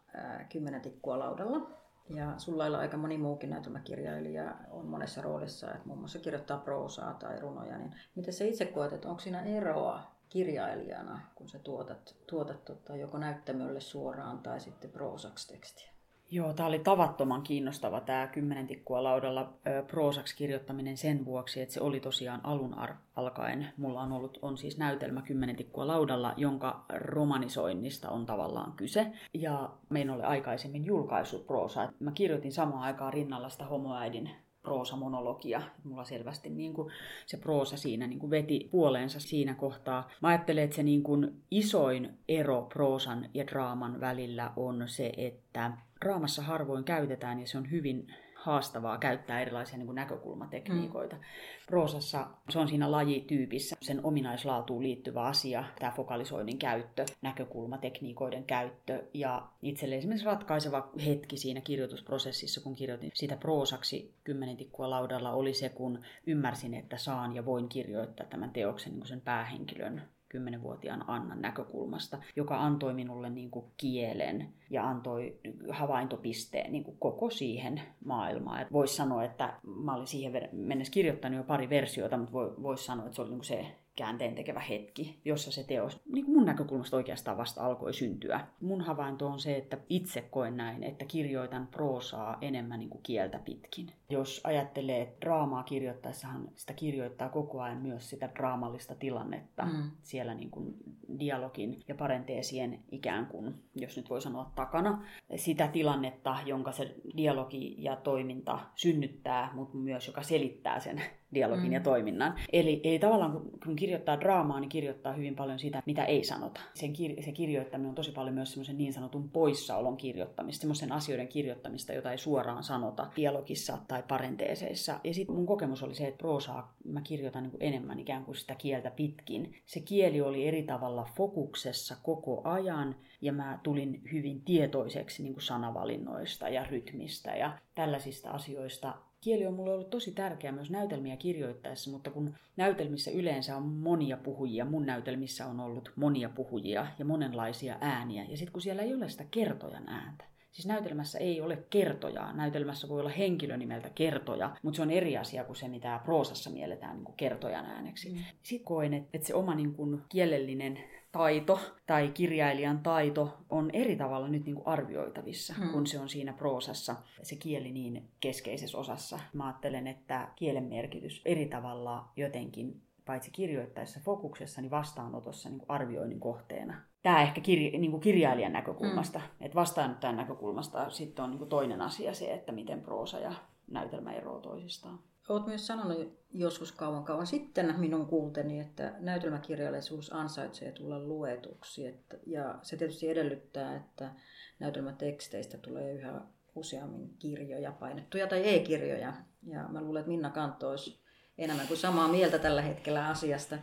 Kymmenen 0.52 0.80
tikkua 0.80 1.18
laudalla. 1.18 1.83
Ja 2.10 2.38
sulla 2.38 2.64
on 2.64 2.74
aika 2.74 2.96
moni 2.96 3.18
muukin 3.18 3.50
näytelmäkirjailija 3.50 4.54
on 4.70 4.86
monessa 4.86 5.22
roolissa, 5.22 5.74
että 5.74 5.86
muun 5.86 5.98
muassa 5.98 6.18
kirjoittaa 6.18 6.58
proosaa 6.58 7.14
tai 7.14 7.40
runoja. 7.40 7.78
Niin 7.78 7.94
miten 8.14 8.34
sä 8.34 8.44
itse 8.44 8.66
koet, 8.66 8.92
että 8.92 9.08
onko 9.08 9.20
siinä 9.20 9.42
eroa 9.42 10.02
kirjailijana, 10.28 11.20
kun 11.34 11.48
sä 11.48 11.58
tuotat, 11.58 12.16
tuotat 12.26 12.64
tota, 12.64 12.96
joko 12.96 13.18
näyttämölle 13.18 13.80
suoraan 13.80 14.38
tai 14.38 14.60
sitten 14.60 14.90
proosaksi 14.90 15.48
tekstiä? 15.48 15.93
Joo, 16.30 16.52
tämä 16.52 16.66
oli 16.66 16.78
tavattoman 16.78 17.42
kiinnostava 17.42 18.00
tämä 18.00 18.26
kymmenen 18.26 18.66
tikkua 18.66 19.02
laudalla 19.02 19.52
proosaksi 19.86 20.36
kirjoittaminen 20.36 20.96
sen 20.96 21.24
vuoksi, 21.24 21.60
että 21.60 21.74
se 21.74 21.80
oli 21.80 22.00
tosiaan 22.00 22.40
alun 22.44 22.76
alkaen. 23.16 23.68
Mulla 23.76 24.00
on 24.00 24.12
ollut 24.12 24.38
on 24.42 24.58
siis 24.58 24.78
näytelmä 24.78 25.22
kymmenen 25.22 25.56
tikkua 25.56 25.86
laudalla, 25.86 26.34
jonka 26.36 26.84
romanisoinnista 26.94 28.10
on 28.10 28.26
tavallaan 28.26 28.72
kyse. 28.72 29.12
Ja 29.34 29.70
me 29.88 30.00
en 30.00 30.10
ole 30.10 30.24
aikaisemmin 30.24 30.84
julkaissut 30.84 31.46
proosaa. 31.46 31.92
Mä 32.00 32.12
kirjoitin 32.12 32.52
samaan 32.52 32.82
aikaan 32.82 33.12
rinnalla 33.12 33.48
sitä 33.48 33.64
homoäidin 33.64 34.30
proosamonologia. 34.62 35.62
Mulla 35.84 36.04
selvästi 36.04 36.50
niin 36.50 36.74
kuin 36.74 36.92
se 37.26 37.36
proosa 37.36 37.76
siinä 37.76 38.06
niin 38.06 38.18
kuin 38.18 38.30
veti 38.30 38.68
puoleensa 38.70 39.20
siinä 39.20 39.54
kohtaa. 39.54 40.10
Mä 40.22 40.28
ajattelen, 40.28 40.64
että 40.64 40.76
se 40.76 40.82
niin 40.82 41.02
kuin 41.02 41.42
isoin 41.50 42.18
ero 42.28 42.62
proosan 42.62 43.28
ja 43.34 43.46
draaman 43.46 44.00
välillä 44.00 44.52
on 44.56 44.82
se, 44.86 45.12
että 45.16 45.72
draamassa 46.04 46.42
harvoin 46.42 46.84
käytetään 46.84 47.40
ja 47.40 47.46
se 47.46 47.58
on 47.58 47.70
hyvin 47.70 48.06
haastavaa 48.44 48.98
käyttää 48.98 49.40
erilaisia 49.40 49.78
niin 49.78 49.86
kuin 49.86 49.96
näkökulmatekniikoita. 49.96 51.16
Mm. 51.16 51.22
Proosassa 51.66 52.26
se 52.50 52.58
on 52.58 52.68
siinä 52.68 52.90
lajityypissä 52.90 53.76
sen 53.80 54.00
ominaislaatuun 54.02 54.82
liittyvä 54.82 55.22
asia, 55.22 55.64
tämä 55.78 55.92
fokalisoinnin 55.96 56.58
käyttö, 56.58 57.04
näkökulmatekniikoiden 57.22 58.44
käyttö 58.44 59.02
ja 59.14 59.48
itselle 59.62 59.96
esimerkiksi 59.96 60.26
ratkaiseva 60.26 60.90
hetki 61.06 61.36
siinä 61.36 61.60
kirjoitusprosessissa, 61.60 62.60
kun 62.60 62.74
kirjoitin 62.74 63.10
sitä 63.14 63.36
proosaksi 63.36 64.14
kymmenen 64.24 64.56
tikkua 64.56 64.90
laudalla, 64.90 65.32
oli 65.32 65.54
se, 65.54 65.68
kun 65.68 66.00
ymmärsin, 66.26 66.74
että 66.74 66.96
saan 66.96 67.34
ja 67.34 67.44
voin 67.44 67.68
kirjoittaa 67.68 68.26
tämän 68.26 68.50
teoksen 68.50 68.92
niin 68.92 69.00
kuin 69.00 69.08
sen 69.08 69.20
päähenkilön 69.20 70.02
kymmenenvuotiaan 70.34 71.04
Annan 71.06 71.42
näkökulmasta, 71.42 72.18
joka 72.36 72.58
antoi 72.58 72.94
minulle 72.94 73.30
niin 73.30 73.50
kuin 73.50 73.66
kielen 73.76 74.48
ja 74.70 74.88
antoi 74.88 75.38
havaintopisteen 75.70 76.72
niin 76.72 76.84
kuin 76.84 76.96
koko 76.98 77.30
siihen 77.30 77.80
maailmaan. 78.04 78.66
Voisi 78.72 78.96
sanoa, 78.96 79.24
että 79.24 79.54
mä 79.62 79.94
olin 79.94 80.06
siihen 80.06 80.48
mennessä 80.52 80.92
kirjoittanut 80.92 81.36
jo 81.36 81.44
pari 81.44 81.70
versiota, 81.70 82.16
mutta 82.16 82.32
voisi 82.38 82.84
sanoa, 82.84 83.04
että 83.04 83.16
se 83.16 83.22
oli 83.22 83.30
niin 83.30 83.38
kuin 83.38 83.46
se 83.46 83.66
käänteen 83.96 84.34
tekevä 84.34 84.60
hetki, 84.60 85.20
jossa 85.24 85.52
se 85.52 85.64
teos 85.64 86.00
niin 86.12 86.30
mun 86.30 86.44
näkökulmasta 86.44 86.96
oikeastaan 86.96 87.36
vasta 87.36 87.66
alkoi 87.66 87.94
syntyä. 87.94 88.40
Mun 88.60 88.80
havainto 88.80 89.26
on 89.26 89.40
se, 89.40 89.56
että 89.56 89.78
itse 89.88 90.20
koen 90.20 90.56
näin, 90.56 90.82
että 90.82 91.04
kirjoitan 91.04 91.66
proosaa 91.66 92.38
enemmän 92.40 92.80
niin 92.80 92.90
kuin 92.90 93.02
kieltä 93.02 93.38
pitkin. 93.38 93.92
Jos 94.10 94.40
ajattelee, 94.44 95.02
että 95.02 95.20
draamaa 95.20 95.62
kirjoittaessahan 95.62 96.48
sitä 96.54 96.72
kirjoittaa 96.72 97.28
koko 97.28 97.62
ajan 97.62 97.82
myös 97.82 98.10
sitä 98.10 98.30
draamallista 98.34 98.94
tilannetta 98.94 99.64
mm. 99.64 99.90
siellä 100.02 100.34
niin 100.34 100.50
kuin 100.50 100.74
dialogin 101.18 101.82
ja 101.88 101.94
parenteesien 101.94 102.80
ikään 102.92 103.26
kuin, 103.26 103.54
jos 103.74 103.96
nyt 103.96 104.10
voi 104.10 104.22
sanoa 104.22 104.52
takana, 104.54 105.02
sitä 105.36 105.68
tilannetta, 105.68 106.36
jonka 106.46 106.72
se 106.72 106.94
dialogi 107.16 107.74
ja 107.78 107.96
toiminta 107.96 108.58
synnyttää, 108.74 109.50
mutta 109.54 109.76
myös 109.76 110.06
joka 110.06 110.22
selittää 110.22 110.80
sen 110.80 111.02
dialogin 111.34 111.66
mm. 111.66 111.72
ja 111.72 111.80
toiminnan. 111.80 112.34
Eli, 112.52 112.80
eli 112.84 112.98
tavallaan 112.98 113.42
kun 113.64 113.76
kirjoittaa 113.76 114.20
draamaa, 114.20 114.60
niin 114.60 114.68
kirjoittaa 114.68 115.12
hyvin 115.12 115.36
paljon 115.36 115.58
sitä, 115.58 115.82
mitä 115.86 116.04
ei 116.04 116.24
sanota. 116.24 116.60
Sen 116.74 116.90
kir- 116.90 117.24
se 117.24 117.32
kirjoittaminen 117.32 117.88
on 117.88 117.94
tosi 117.94 118.12
paljon 118.12 118.34
myös 118.34 118.52
semmoisen 118.52 118.78
niin 118.78 118.92
sanotun 118.92 119.30
poissaolon 119.30 119.96
kirjoittamista, 119.96 120.60
semmoisen 120.60 120.92
asioiden 120.92 121.28
kirjoittamista, 121.28 121.92
jota 121.92 122.12
ei 122.12 122.18
suoraan 122.18 122.62
sanota 122.62 123.06
dialogissa 123.16 123.78
tai 123.88 124.02
parenteeseissa. 124.08 125.00
Ja 125.04 125.14
sitten 125.14 125.36
mun 125.36 125.46
kokemus 125.46 125.82
oli 125.82 125.94
se, 125.94 126.06
että 126.06 126.18
proosaa 126.18 126.74
mä 126.84 127.00
kirjoitan 127.00 127.42
niin 127.42 127.50
kuin 127.50 127.62
enemmän 127.62 127.98
ikään 127.98 128.24
kuin 128.24 128.36
sitä 128.36 128.54
kieltä 128.54 128.90
pitkin. 128.90 129.54
Se 129.66 129.80
kieli 129.80 130.20
oli 130.20 130.48
eri 130.48 130.62
tavalla 130.62 131.08
fokuksessa 131.16 131.96
koko 132.02 132.40
ajan 132.44 132.96
ja 133.20 133.32
mä 133.32 133.58
tulin 133.62 134.02
hyvin 134.12 134.40
tietoiseksi 134.40 135.22
niin 135.22 135.32
kuin 135.32 135.42
sanavalinnoista 135.42 136.48
ja 136.48 136.64
rytmistä 136.64 137.36
ja 137.36 137.58
tällaisista 137.74 138.30
asioista 138.30 138.94
kieli 139.24 139.46
on 139.46 139.54
mulle 139.54 139.72
ollut 139.72 139.90
tosi 139.90 140.12
tärkeä 140.12 140.52
myös 140.52 140.70
näytelmiä 140.70 141.16
kirjoittaessa, 141.16 141.90
mutta 141.90 142.10
kun 142.10 142.34
näytelmissä 142.56 143.10
yleensä 143.10 143.56
on 143.56 143.62
monia 143.62 144.16
puhujia, 144.16 144.64
mun 144.64 144.86
näytelmissä 144.86 145.46
on 145.46 145.60
ollut 145.60 145.92
monia 145.96 146.28
puhujia 146.28 146.86
ja 146.98 147.04
monenlaisia 147.04 147.78
ääniä, 147.80 148.24
ja 148.28 148.36
sitten 148.36 148.52
kun 148.52 148.62
siellä 148.62 148.82
ei 148.82 148.94
ole 148.94 149.08
sitä 149.08 149.24
kertojan 149.30 149.88
ääntä, 149.88 150.24
Siis 150.54 150.66
näytelmässä 150.66 151.18
ei 151.18 151.40
ole 151.40 151.64
kertojaa. 151.70 152.32
Näytelmässä 152.32 152.88
voi 152.88 153.00
olla 153.00 153.10
henkilö 153.10 153.56
nimeltä 153.56 153.90
kertoja, 153.90 154.56
mutta 154.62 154.76
se 154.76 154.82
on 154.82 154.90
eri 154.90 155.16
asia 155.16 155.44
kuin 155.44 155.56
se, 155.56 155.68
mitä 155.68 156.00
proosassa 156.04 156.50
mielletään 156.50 156.96
niin 156.96 157.04
kuin 157.04 157.16
kertojan 157.16 157.66
ääneksi. 157.66 158.10
Mm. 158.10 158.18
Sitten 158.42 158.64
koen, 158.64 158.94
että 158.94 159.26
se 159.26 159.34
oma 159.34 159.54
niin 159.54 159.74
kuin 159.74 160.02
kielellinen 160.08 160.78
taito 161.14 161.60
tai 161.86 162.08
kirjailijan 162.08 162.78
taito 162.78 163.38
on 163.50 163.70
eri 163.72 163.96
tavalla 163.96 164.28
nyt 164.28 164.44
niin 164.44 164.54
kuin 164.54 164.66
arvioitavissa, 164.66 165.54
hmm. 165.54 165.72
kun 165.72 165.86
se 165.86 166.00
on 166.00 166.08
siinä 166.08 166.32
proosassa, 166.32 166.96
se 167.22 167.36
kieli 167.36 167.72
niin 167.72 168.08
keskeisessä 168.20 168.78
osassa. 168.78 169.18
Mä 169.32 169.46
ajattelen, 169.46 169.86
että 169.86 170.28
kielen 170.36 170.64
merkitys 170.64 171.22
eri 171.24 171.46
tavalla 171.46 172.08
jotenkin 172.16 172.82
paitsi 173.04 173.30
kirjoittaessa 173.30 174.00
fokuksessa, 174.04 174.60
niin 174.60 174.70
vastaanotossa 174.70 175.48
niin 175.48 175.58
kuin 175.58 175.70
arvioinnin 175.70 176.20
kohteena. 176.20 176.74
Tämä 177.02 177.22
ehkä 177.22 177.40
kirja, 177.40 177.78
niin 177.78 177.90
kuin 177.90 178.00
kirjailijan 178.00 178.52
näkökulmasta. 178.52 179.18
Mm. 179.18 179.46
Että 179.46 179.54
vastaanottajan 179.54 180.16
näkökulmasta 180.16 180.90
sitten 180.90 181.24
on 181.24 181.30
niin 181.30 181.38
kuin 181.38 181.50
toinen 181.50 181.80
asia 181.80 182.14
se, 182.14 182.34
että 182.34 182.52
miten 182.52 182.80
proosa 182.80 183.18
ja 183.18 183.32
näytelmä 183.70 184.12
eroavat 184.12 184.42
toisistaan. 184.42 184.98
Olet 185.28 185.46
myös 185.46 185.66
sanonut 185.66 186.24
joskus 186.32 186.72
kauan 186.72 187.04
kauan 187.04 187.26
sitten 187.26 187.74
minun 187.78 188.06
kuulteni, 188.06 188.60
että 188.60 188.92
näytelmäkirjallisuus 188.98 190.12
ansaitsee 190.12 190.72
tulla 190.72 191.00
luetuksi. 191.00 191.86
Että, 191.86 192.16
ja 192.26 192.58
se 192.62 192.76
tietysti 192.76 193.08
edellyttää, 193.08 193.76
että 193.76 194.10
näytelmäteksteistä 194.58 195.58
tulee 195.58 195.92
yhä 195.92 196.20
useammin 196.54 197.14
kirjoja, 197.18 197.72
painettuja 197.72 198.26
tai 198.26 198.54
e-kirjoja. 198.54 199.12
Ja 199.46 199.68
mä 199.68 199.80
luulen, 199.80 200.00
että 200.00 200.08
Minna 200.08 200.30
Kantto 200.30 200.70
olisi 200.70 201.00
enemmän 201.38 201.66
kuin 201.66 201.78
samaa 201.78 202.08
mieltä 202.08 202.38
tällä 202.38 202.62
hetkellä 202.62 203.08
asiasta. 203.08 203.58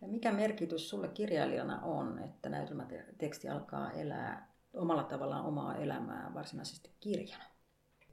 Ja 0.00 0.08
mikä 0.08 0.32
merkitys 0.32 0.90
sulle 0.90 1.08
kirjailijana 1.08 1.80
on, 1.80 2.18
että 2.18 2.48
näytelmäteksti 2.48 3.48
alkaa 3.48 3.92
elää 3.92 4.54
omalla 4.74 5.04
tavallaan 5.04 5.44
omaa 5.44 5.76
elämää 5.76 6.30
varsinaisesti 6.34 6.90
kirjana? 7.00 7.49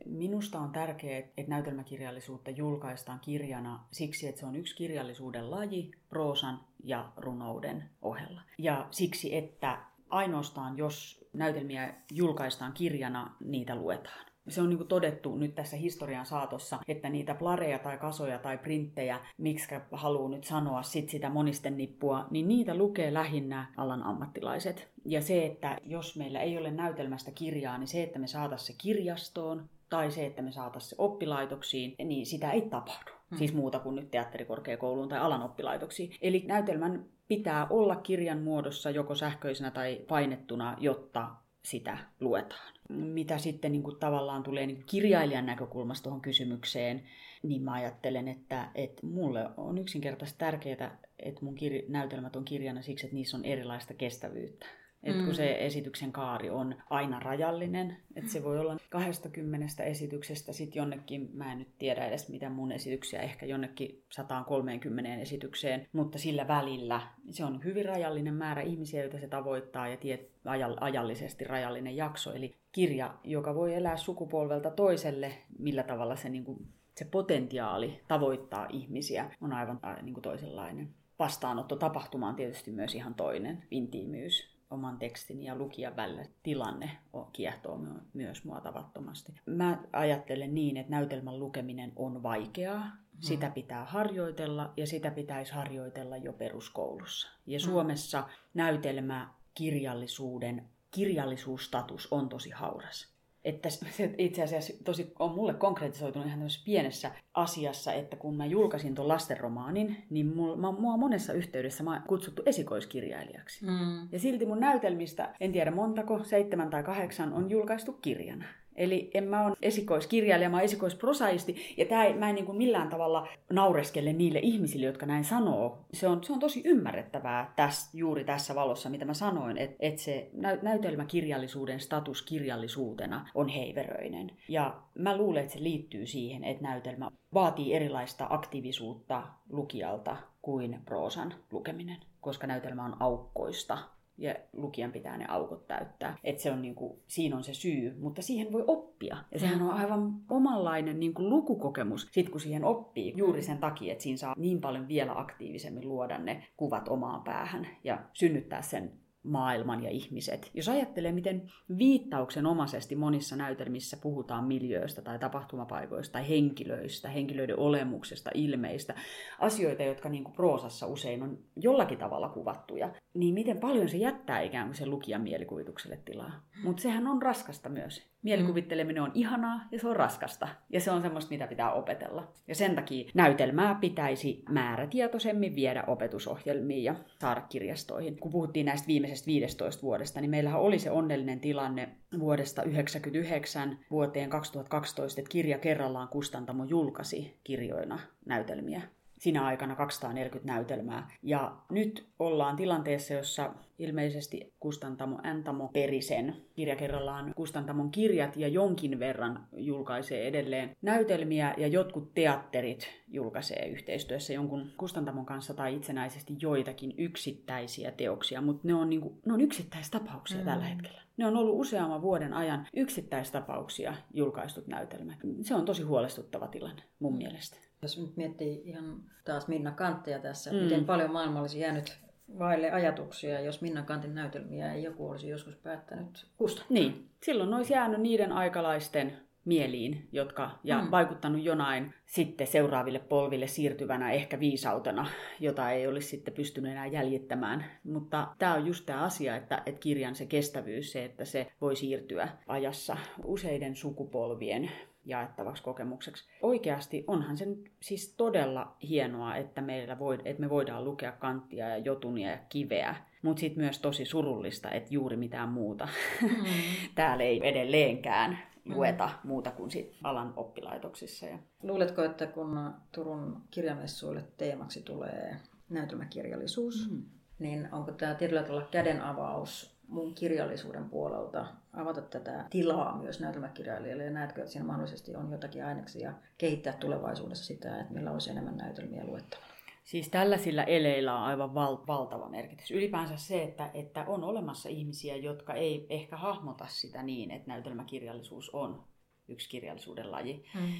Minusta 0.06 0.60
on 0.60 0.72
tärkeää, 0.72 1.20
että 1.20 1.50
näytelmäkirjallisuutta 1.50 2.52
julkaistaan 2.52 3.20
kirjana 3.20 3.84
siksi, 3.92 4.28
että 4.28 4.40
se 4.40 4.46
on 4.46 4.56
yksi 4.56 4.76
kirjallisuuden 4.76 5.52
laji 5.52 5.92
proosan 6.10 6.60
ja 6.84 7.12
runouden 7.18 7.84
ohella. 8.02 8.42
Ja 8.58 8.88
siksi, 8.92 9.36
että 9.36 9.80
ainoastaan 10.10 10.78
jos 10.78 11.28
näytelmiä 11.34 11.94
julkaistaan 12.12 12.74
kirjana, 12.74 13.36
niitä 13.40 13.76
luetaan. 13.76 14.28
Se 14.48 14.62
on 14.62 14.70
niin 14.70 14.88
todettu 14.88 15.36
nyt 15.36 15.56
tässä 15.56 15.78
historian 15.78 16.26
saatossa, 16.26 16.80
että 16.88 17.10
niitä 17.10 17.36
plareja 17.36 17.80
tai 17.80 17.98
kasoja 17.98 18.40
tai 18.40 18.58
printtejä, 18.58 19.20
miksi 19.38 19.76
haluaa 19.92 20.30
nyt 20.30 20.44
sanoa 20.44 20.84
sit 20.84 21.10
sitä 21.10 21.30
monisten 21.30 21.78
nippua, 21.78 22.28
niin 22.32 22.48
niitä 22.48 22.76
lukee 22.76 23.14
lähinnä 23.14 23.74
alan 23.78 24.04
ammattilaiset. 24.04 24.88
Ja 25.06 25.22
se, 25.22 25.46
että 25.46 25.78
jos 25.86 26.18
meillä 26.18 26.40
ei 26.40 26.58
ole 26.58 26.72
näytelmästä 26.72 27.32
kirjaa, 27.32 27.78
niin 27.78 27.88
se, 27.88 28.04
että 28.04 28.20
me 28.20 28.28
saataisiin 28.28 28.68
se 28.68 28.74
kirjastoon, 28.78 29.70
tai 29.90 30.12
se, 30.12 30.26
että 30.26 30.42
me 30.42 30.52
saataisiin 30.52 30.90
se 30.90 30.96
oppilaitoksiin, 30.98 31.96
niin 32.04 32.26
sitä 32.26 32.52
ei 32.52 32.62
tapahdu. 32.62 33.12
Hmm. 33.30 33.38
Siis 33.38 33.54
muuta 33.54 33.80
kuin 33.80 33.96
nyt 33.96 34.12
teatterikorkeakouluun 34.12 35.10
tai 35.10 35.20
alan 35.20 35.44
oppilaitoksiin. 35.44 36.12
Eli 36.22 36.44
näytelmän 36.48 37.06
pitää 37.28 37.68
olla 37.70 37.96
kirjan 37.96 38.42
muodossa 38.42 38.90
joko 38.90 39.16
sähköisenä 39.16 39.72
tai 39.72 40.06
painettuna, 40.08 40.78
jotta 40.80 41.28
sitä 41.66 41.98
luetaan. 42.20 42.74
Mitä 42.90 43.38
sitten 43.38 43.72
niin 43.72 43.84
kuin 43.84 44.00
tavallaan 44.00 44.44
tulee 44.44 44.68
niin 44.68 44.78
kuin 44.78 44.86
kirjailijan 44.86 45.46
näkökulmasta 45.46 46.04
tuohon 46.04 46.22
kysymykseen, 46.22 47.04
niin 47.44 47.62
mä 47.62 47.74
ajattelen, 47.74 48.28
että, 48.28 48.72
että 48.76 49.08
mulle 49.08 49.50
on 49.58 49.78
yksinkertaisesti 49.78 50.40
tärkeää, 50.40 51.00
että 51.20 51.46
mun 51.46 51.56
kir- 51.58 51.92
näytelmät 51.92 52.36
on 52.36 52.46
kirjana 52.46 52.82
siksi, 52.82 53.06
että 53.06 53.16
niissä 53.16 53.38
on 53.38 53.46
erilaista 53.46 53.94
kestävyyttä. 53.94 54.66
Että 55.04 55.20
kun 55.20 55.30
mm. 55.30 55.36
se 55.36 55.58
esityksen 55.60 56.12
kaari 56.12 56.50
on 56.50 56.76
aina 56.90 57.20
rajallinen, 57.20 57.98
että 58.16 58.32
se 58.32 58.44
voi 58.44 58.60
olla 58.60 58.78
20 58.90 59.84
esityksestä 59.84 60.54
sitten 60.54 60.80
jonnekin, 60.80 61.30
mä 61.34 61.52
en 61.52 61.58
nyt 61.58 61.78
tiedä 61.80 62.06
edes 62.06 62.30
mitä 62.30 62.50
mun 62.50 62.72
esityksiä, 62.72 63.22
ehkä 63.22 63.46
jonnekin 63.46 64.04
130 64.10 65.16
esitykseen, 65.16 65.88
mutta 65.94 66.18
sillä 66.18 66.48
välillä 66.48 67.02
se 67.30 67.46
on 67.46 67.64
hyvin 67.64 67.86
rajallinen 67.86 68.34
määrä 68.34 68.62
ihmisiä, 68.62 69.02
joita 69.02 69.20
se 69.20 69.28
tavoittaa 69.28 69.88
ja 69.88 69.98
tiet, 69.98 70.32
ajallisesti 70.80 71.46
rajallinen 71.46 71.96
jakso. 71.96 72.34
Eli 72.34 72.56
kirja, 72.72 73.14
joka 73.24 73.56
voi 73.56 73.76
elää 73.76 73.98
sukupolvelta 73.98 74.72
toiselle, 74.72 75.34
millä 75.60 75.84
tavalla 75.84 76.16
se, 76.16 76.30
niin 76.30 76.44
kuin, 76.44 76.68
se 76.96 77.06
potentiaali 77.06 78.00
tavoittaa 78.08 78.68
ihmisiä, 78.70 79.32
on 79.42 79.54
aivan 79.54 79.80
niin 80.02 80.14
kuin 80.14 80.22
toisenlainen. 80.22 80.90
Vastaanotto 81.20 81.76
tapahtuma 81.76 82.28
on 82.28 82.36
tietysti 82.36 82.72
myös 82.72 82.96
ihan 82.96 83.14
toinen, 83.14 83.64
intiimyys 83.72 84.57
oman 84.70 84.98
tekstin 84.98 85.44
ja 85.44 85.56
lukijan 85.56 85.96
välillä 85.96 86.26
tilanne 86.44 86.98
kiehtoo 87.34 87.80
myös 88.14 88.44
mua 88.44 88.62
tavattomasti. 88.62 89.34
Mä 89.46 89.84
ajattelen 89.94 90.56
niin, 90.56 90.78
että 90.78 90.92
näytelmän 90.92 91.40
lukeminen 91.40 91.94
on 91.96 92.24
vaikeaa. 92.24 92.82
Hmm. 92.82 93.22
Sitä 93.22 93.50
pitää 93.50 93.86
harjoitella 93.86 94.74
ja 94.78 94.88
sitä 94.88 95.12
pitäisi 95.12 95.54
harjoitella 95.54 96.18
jo 96.18 96.34
peruskoulussa. 96.34 97.28
Ja 97.46 97.60
hmm. 97.60 97.72
Suomessa 97.72 98.30
näytelmä 98.54 99.34
kirjallisuuden 99.54 100.70
kirjallisuusstatus 100.92 102.08
on 102.12 102.30
tosi 102.30 102.50
hauras 102.50 103.17
että 103.48 103.70
se 103.70 104.14
itse 104.18 104.44
asiassa 104.44 104.74
tosi 104.84 105.12
on 105.20 105.32
mulle 105.32 105.54
konkretisoitunut 105.54 106.28
ihan 106.28 106.40
pienessä 106.66 107.12
asiassa, 107.34 107.94
että 107.94 108.16
kun 108.16 108.38
mä 108.38 108.46
julkaisin 108.46 108.96
tuon 108.96 109.08
lastenromaanin, 109.08 109.98
niin 110.10 110.36
mua, 110.36 110.72
mua 110.72 110.98
monessa 110.98 111.34
yhteydessä 111.34 111.84
mä 111.84 112.02
kutsuttu 112.08 112.42
esikoiskirjailijaksi. 112.46 113.66
Mm. 113.66 114.08
Ja 114.12 114.20
silti 114.20 114.46
mun 114.46 114.60
näytelmistä, 114.60 115.34
en 115.40 115.52
tiedä 115.52 115.72
montako, 115.72 116.24
seitsemän 116.24 116.70
tai 116.70 116.84
kahdeksan, 116.84 117.34
on 117.34 117.50
julkaistu 117.50 117.94
kirjana. 117.94 118.46
Eli 118.78 119.12
en 119.14 119.24
mä 119.24 119.46
ole 119.46 119.56
esikoiskirjailija, 119.62 120.50
mä 120.50 120.58
oon 120.58 120.64
esikoisprosaisti, 120.64 121.74
ja 121.78 121.86
tää 121.86 122.06
ei, 122.06 122.14
mä 122.14 122.30
en 122.30 122.36
niin 122.36 122.46
kuin 122.46 122.58
millään 122.58 122.90
tavalla 122.90 123.28
naureskele 123.50 124.14
niille 124.14 124.40
ihmisille, 124.40 124.86
jotka 124.86 125.06
näin 125.06 125.24
sanoo. 125.24 125.86
Se 125.94 126.08
on, 126.08 126.24
se 126.24 126.34
on 126.34 126.40
tosi 126.40 126.62
ymmärrettävää 126.66 127.54
täs, 127.56 127.90
juuri 127.94 128.24
tässä 128.24 128.56
valossa, 128.56 128.90
mitä 128.90 129.06
mä 129.06 129.14
sanoin, 129.14 129.58
että 129.58 129.76
et 129.80 129.98
se 129.98 130.30
nä, 130.34 130.58
näytelmäkirjallisuuden 130.62 131.80
status 131.80 132.22
kirjallisuutena 132.22 133.30
on 133.36 133.50
heiveröinen. 133.50 134.32
Ja 134.50 134.82
mä 134.96 135.18
luulen, 135.18 135.42
että 135.42 135.54
se 135.54 135.64
liittyy 135.64 136.06
siihen, 136.06 136.44
että 136.44 136.64
näytelmä 136.64 137.12
vaatii 137.34 137.74
erilaista 137.74 138.28
aktiivisuutta 138.30 139.24
lukijalta 139.50 140.18
kuin 140.42 140.82
proosan 140.86 141.34
lukeminen, 141.52 141.98
koska 142.22 142.48
näytelmä 142.48 142.86
on 142.86 142.98
aukkoista 143.00 143.78
ja 144.18 144.36
lukijan 144.54 144.92
pitää 144.92 145.18
ne 145.18 145.26
aukot 145.28 145.68
täyttää. 145.68 146.18
Että 146.24 146.42
se 146.42 146.52
on 146.52 146.62
niinku, 146.62 147.00
siinä 147.08 147.38
on 147.38 147.44
se 147.44 147.54
syy, 147.54 147.98
mutta 148.00 148.22
siihen 148.22 148.52
voi 148.52 148.64
oppia. 148.68 149.18
Ja 149.32 149.40
sehän 149.40 149.62
on 149.62 149.72
aivan 149.72 150.14
omanlainen 150.30 151.00
niinku 151.00 151.30
lukukokemus, 151.30 152.08
sit 152.12 152.30
kun 152.30 152.42
siihen 152.42 152.64
oppii 152.64 153.14
juuri 153.16 153.42
sen 153.42 153.58
takia, 153.58 153.92
että 153.92 154.04
siinä 154.04 154.18
saa 154.18 154.36
niin 154.38 154.62
paljon 154.62 154.88
vielä 154.88 155.20
aktiivisemmin 155.20 155.88
luoda 155.90 156.18
ne 156.18 156.48
kuvat 156.58 156.88
omaan 156.88 157.24
päähän 157.24 157.68
ja 157.84 158.00
synnyttää 158.14 158.62
sen 158.62 158.92
maailman 159.28 159.84
ja 159.84 159.90
ihmiset. 159.90 160.52
Jos 160.54 160.70
ajattelee, 160.70 161.12
miten 161.12 161.52
viittauksenomaisesti 161.78 162.96
monissa 162.96 163.36
näytelmissä 163.36 163.98
puhutaan 164.02 164.44
miljöistä 164.44 165.02
tai 165.02 165.20
tapahtumapaikoista 165.20 166.14
tai 166.14 166.30
henkilöistä, 166.30 167.10
henkilöiden 167.10 167.60
olemuksesta, 167.60 168.30
ilmeistä, 168.34 168.96
asioita, 169.40 169.84
jotka 169.84 170.10
niin 170.10 170.24
kuin 170.24 170.36
proosassa 170.36 170.88
usein 170.88 171.24
on 171.24 171.38
jollakin 171.56 171.98
tavalla 171.98 172.30
kuvattuja, 172.30 172.92
niin 173.14 173.34
miten 173.34 173.60
paljon 173.60 173.90
se 173.90 173.98
jättää 173.98 174.42
ikään 174.42 174.68
kuin 174.68 174.76
sen 174.76 174.90
lukijan 174.90 175.22
mielikuvitukselle 175.22 176.00
tilaa. 176.06 176.32
Mutta 176.64 176.82
sehän 176.82 177.08
on 177.08 177.22
raskasta 177.22 177.70
myös. 177.70 178.08
Mielikuvitteleminen 178.22 179.04
on 179.04 179.12
ihanaa 179.14 179.62
ja 179.72 179.80
se 179.80 179.88
on 179.88 179.96
raskasta. 179.96 180.48
Ja 180.70 180.80
se 180.80 180.92
on 180.92 181.02
semmoista, 181.02 181.30
mitä 181.30 181.48
pitää 181.48 181.74
opetella. 181.74 182.34
Ja 182.48 182.56
sen 182.56 182.76
takia 182.76 183.12
näytelmää 183.14 183.76
pitäisi 183.76 184.44
määrätietoisemmin 184.50 185.56
viedä 185.56 185.84
opetusohjelmiin 185.88 186.84
ja 186.84 186.96
saada 187.20 187.42
kirjastoihin. 187.42 188.20
Kun 188.20 188.32
puhuttiin 188.32 188.66
näistä 188.66 188.88
viimeisestä 188.88 189.17
15 189.26 189.82
vuodesta, 189.82 190.22
niin 190.22 190.32
meillähän 190.32 190.62
oli 190.62 190.80
se 190.80 190.92
onnellinen 190.92 191.40
tilanne 191.40 191.90
vuodesta 192.20 192.62
1999 192.62 193.80
vuoteen 193.92 194.30
2012, 194.30 195.22
että 195.22 195.30
kirja 195.30 195.58
kerrallaan 195.58 196.08
kustantamo 196.08 196.64
julkaisi 196.64 197.40
kirjoina 197.44 198.00
näytelmiä 198.26 198.82
sinä 199.20 199.46
aikana 199.46 199.76
240 199.76 200.54
näytelmää. 200.54 201.08
Ja 201.24 201.58
nyt 201.70 202.08
ollaan 202.20 202.56
tilanteessa, 202.56 203.14
jossa 203.14 203.54
ilmeisesti 203.80 204.54
Kustantamo 204.60 205.20
Antamo 205.24 205.68
perisen 205.68 206.36
kirja 206.56 206.76
kerrallaan 206.76 207.34
Kustantamon 207.36 207.92
kirjat 207.92 208.38
ja 208.38 208.48
jonkin 208.48 209.00
verran 209.00 209.48
julkaisee 209.58 210.28
edelleen 210.28 210.76
näytelmiä 210.82 211.54
ja 211.58 211.68
jotkut 211.68 212.14
teatterit 212.14 212.88
julkaisee 213.08 213.68
yhteistyössä 213.68 214.34
jonkun 214.34 214.72
Kustantamon 214.78 215.26
kanssa 215.26 215.54
tai 215.54 215.76
itsenäisesti 215.76 216.36
joitakin 216.42 216.94
yksittäisiä 216.98 217.92
teoksia, 217.92 218.42
mutta 218.42 218.68
ne 218.68 218.74
on, 218.74 218.90
niinku, 218.90 219.20
ne 219.26 219.34
on 219.34 219.42
yksittäistapauksia 219.42 220.40
mm. 220.40 220.46
tällä 220.46 220.66
hetkellä. 220.66 221.02
Ne 221.18 221.26
on 221.26 221.38
ollut 221.38 221.60
useamman 221.60 222.02
vuoden 222.02 222.34
ajan 222.34 222.68
yksittäistapauksia 222.76 223.94
julkaistut 224.14 224.68
näytelmät. 224.68 225.18
Se 225.42 225.56
on 225.56 225.66
tosi 225.66 225.84
huolestuttava 225.84 226.48
tilanne 226.48 226.84
mun 227.00 227.14
mm. 227.14 227.18
mielestä. 227.18 227.67
Jos 227.82 227.98
nyt 227.98 228.18
miettii 228.18 228.62
ihan 228.66 229.04
taas 229.26 229.48
Minna 229.48 229.72
Kantteja 229.72 230.20
tässä, 230.20 230.52
mm. 230.52 230.58
miten 230.58 230.86
paljon 230.86 231.12
maailma 231.12 231.42
olisi 231.42 231.60
jäänyt 231.60 231.98
vaille 232.40 232.72
ajatuksia, 232.72 233.40
jos 233.40 233.62
Minna 233.62 233.82
Kantin 233.82 234.16
näytelmiä 234.16 234.74
ei 234.74 234.84
joku 234.84 235.10
olisi 235.10 235.30
joskus 235.30 235.56
päättänyt 235.56 236.28
kustantaa. 236.38 236.74
Niin, 236.74 237.10
silloin 237.24 237.54
olisi 237.54 237.74
jäänyt 237.74 238.02
niiden 238.02 238.32
aikalaisten 238.32 239.18
mieliin, 239.48 240.08
jotka, 240.12 240.52
ja 240.64 240.82
mm. 240.82 240.92
vaikuttanut 240.92 241.44
jonain 241.44 241.94
sitten 242.06 242.48
seuraaville 242.48 243.00
polville 243.00 243.48
siirtyvänä 243.48 244.12
ehkä 244.12 244.40
viisautena, 244.40 245.08
jota 245.40 245.72
ei 245.72 245.88
olisi 245.88 246.08
sitten 246.08 246.34
pystynyt 246.34 246.72
enää 246.72 246.88
jäljittämään. 246.88 247.66
Mutta 247.84 248.28
tämä 248.38 248.54
on 248.54 248.68
just 248.68 248.86
tämä 248.86 249.04
asia, 249.04 249.36
että, 249.36 249.62
että 249.66 249.80
kirjan 249.80 250.16
se 250.16 250.26
kestävyys, 250.26 250.92
se, 250.92 251.06
että 251.06 251.26
se 251.26 251.48
voi 251.62 251.76
siirtyä 251.76 252.30
ajassa 252.48 252.98
useiden 253.24 253.76
sukupolvien 253.76 254.72
jaettavaksi 255.08 255.64
kokemukseksi. 255.64 256.30
Oikeasti 256.42 257.04
onhan 257.08 257.38
se 257.38 257.46
nyt 257.46 257.72
siis 257.80 258.14
todella 258.18 258.76
hienoa, 258.90 259.36
että, 259.36 259.62
meillä 259.62 260.00
voi, 260.00 260.20
että 260.26 260.42
me 260.42 260.50
voidaan 260.50 260.86
lukea 260.86 261.12
kanttia 261.12 261.70
ja 261.70 261.78
jotunia 261.78 262.32
ja 262.32 262.38
kiveä, 262.50 262.96
mutta 263.22 263.40
sitten 263.40 263.64
myös 263.64 263.80
tosi 263.80 264.06
surullista, 264.06 264.72
että 264.72 264.94
juuri 264.94 265.18
mitään 265.18 265.50
muuta 265.50 265.88
mm. 266.22 266.30
täällä 266.96 267.24
ei 267.24 267.48
edelleenkään 267.48 268.40
lueta 268.66 269.08
mm. 269.08 269.28
muuta 269.28 269.52
kuin 269.52 269.72
sit 269.72 269.96
alan 270.04 270.34
oppilaitoksissa. 270.36 271.26
Ja... 271.26 271.40
Luuletko, 271.64 272.04
että 272.04 272.26
kun 272.28 272.74
Turun 272.92 273.42
kirjamessuille 273.52 274.24
teemaksi 274.38 274.82
tulee 274.82 275.36
näytelmäkirjallisuus, 275.70 276.92
mm. 276.92 277.04
niin 277.40 277.70
onko 277.72 277.92
tämä 277.92 278.16
tietyllä 278.16 278.44
tavalla 278.44 278.68
kädenavaus 278.72 279.77
mun 279.88 280.14
kirjallisuuden 280.14 280.90
puolelta 280.90 281.48
avata 281.74 282.02
tätä 282.02 282.46
tilaa 282.50 282.98
myös 282.98 283.20
näytelmäkirjailijoille 283.20 284.04
ja 284.04 284.12
näetkö, 284.12 284.42
että 284.42 284.52
siinä 284.52 284.68
mahdollisesti 284.68 285.16
on 285.16 285.32
jotakin 285.32 285.66
aineksia 285.66 286.14
kehittää 286.38 286.74
tulevaisuudessa 286.74 287.46
sitä, 287.46 287.80
että 287.80 287.94
meillä 287.94 288.12
olisi 288.12 288.30
enemmän 288.30 288.58
näytelmiä 288.58 289.06
luettavana? 289.06 289.48
Siis 289.84 290.10
tällaisilla 290.10 290.64
eleillä 290.64 291.16
on 291.16 291.24
aivan 291.24 291.54
val- 291.54 291.88
valtava 291.88 292.30
merkitys. 292.30 292.72
Ylipäänsä 292.72 293.18
se, 293.18 293.44
että, 293.44 293.72
että 293.74 294.06
on 294.08 294.24
olemassa 294.24 294.70
ihmisiä, 294.70 295.16
jotka 295.16 295.54
ei 295.54 295.88
ehkä 295.90 296.18
hahmota 296.18 296.66
sitä 296.68 297.04
niin, 297.04 297.32
että 297.32 297.48
näytelmäkirjallisuus 297.48 298.50
on 298.50 298.84
yksi 299.28 299.50
kirjallisuuden 299.50 300.12
laji. 300.12 300.46
Mm. 300.56 300.74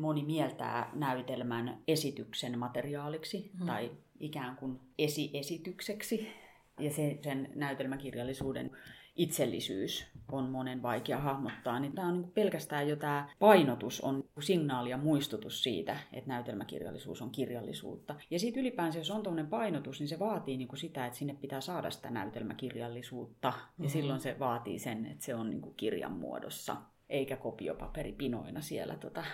Moni 0.00 0.24
mieltää 0.24 0.90
näytelmän 0.92 1.82
esityksen 1.88 2.58
materiaaliksi 2.58 3.50
mm. 3.60 3.66
tai 3.66 3.90
ikään 4.20 4.56
kuin 4.56 4.80
esiesitykseksi 4.98 6.43
ja 6.80 6.90
se, 6.90 7.18
sen 7.22 7.48
näytelmäkirjallisuuden 7.54 8.70
itsellisyys 9.16 10.06
on 10.32 10.50
monen 10.50 10.82
vaikea 10.82 11.18
hahmottaa, 11.18 11.80
niin 11.80 11.92
tämä 11.92 12.08
on 12.08 12.14
niin 12.14 12.30
pelkästään 12.30 12.88
jo 12.88 12.96
tämä 12.96 13.28
painotus 13.38 14.00
on 14.00 14.24
signaali 14.40 14.90
ja 14.90 14.96
muistutus 14.96 15.62
siitä, 15.62 15.96
että 16.12 16.28
näytelmäkirjallisuus 16.28 17.22
on 17.22 17.30
kirjallisuutta. 17.30 18.14
Ja 18.30 18.38
sitten 18.38 18.60
ylipäänsä, 18.60 18.98
jos 18.98 19.10
on 19.10 19.22
tuommoinen 19.22 19.50
painotus, 19.50 20.00
niin 20.00 20.08
se 20.08 20.18
vaatii 20.18 20.56
niin 20.56 20.68
kuin 20.68 20.78
sitä, 20.78 21.06
että 21.06 21.18
sinne 21.18 21.34
pitää 21.34 21.60
saada 21.60 21.90
sitä 21.90 22.10
näytelmäkirjallisuutta. 22.10 23.48
Ja 23.48 23.54
mm-hmm. 23.54 23.90
silloin 23.90 24.20
se 24.20 24.36
vaatii 24.38 24.78
sen, 24.78 25.06
että 25.06 25.24
se 25.24 25.34
on 25.34 25.50
niin 25.50 25.62
kuin 25.62 25.74
kirjan 25.74 26.12
muodossa, 26.12 26.76
eikä 27.08 27.36
kopiopaperipinoina 27.36 28.60
siellä 28.60 28.96
tota, 28.96 29.24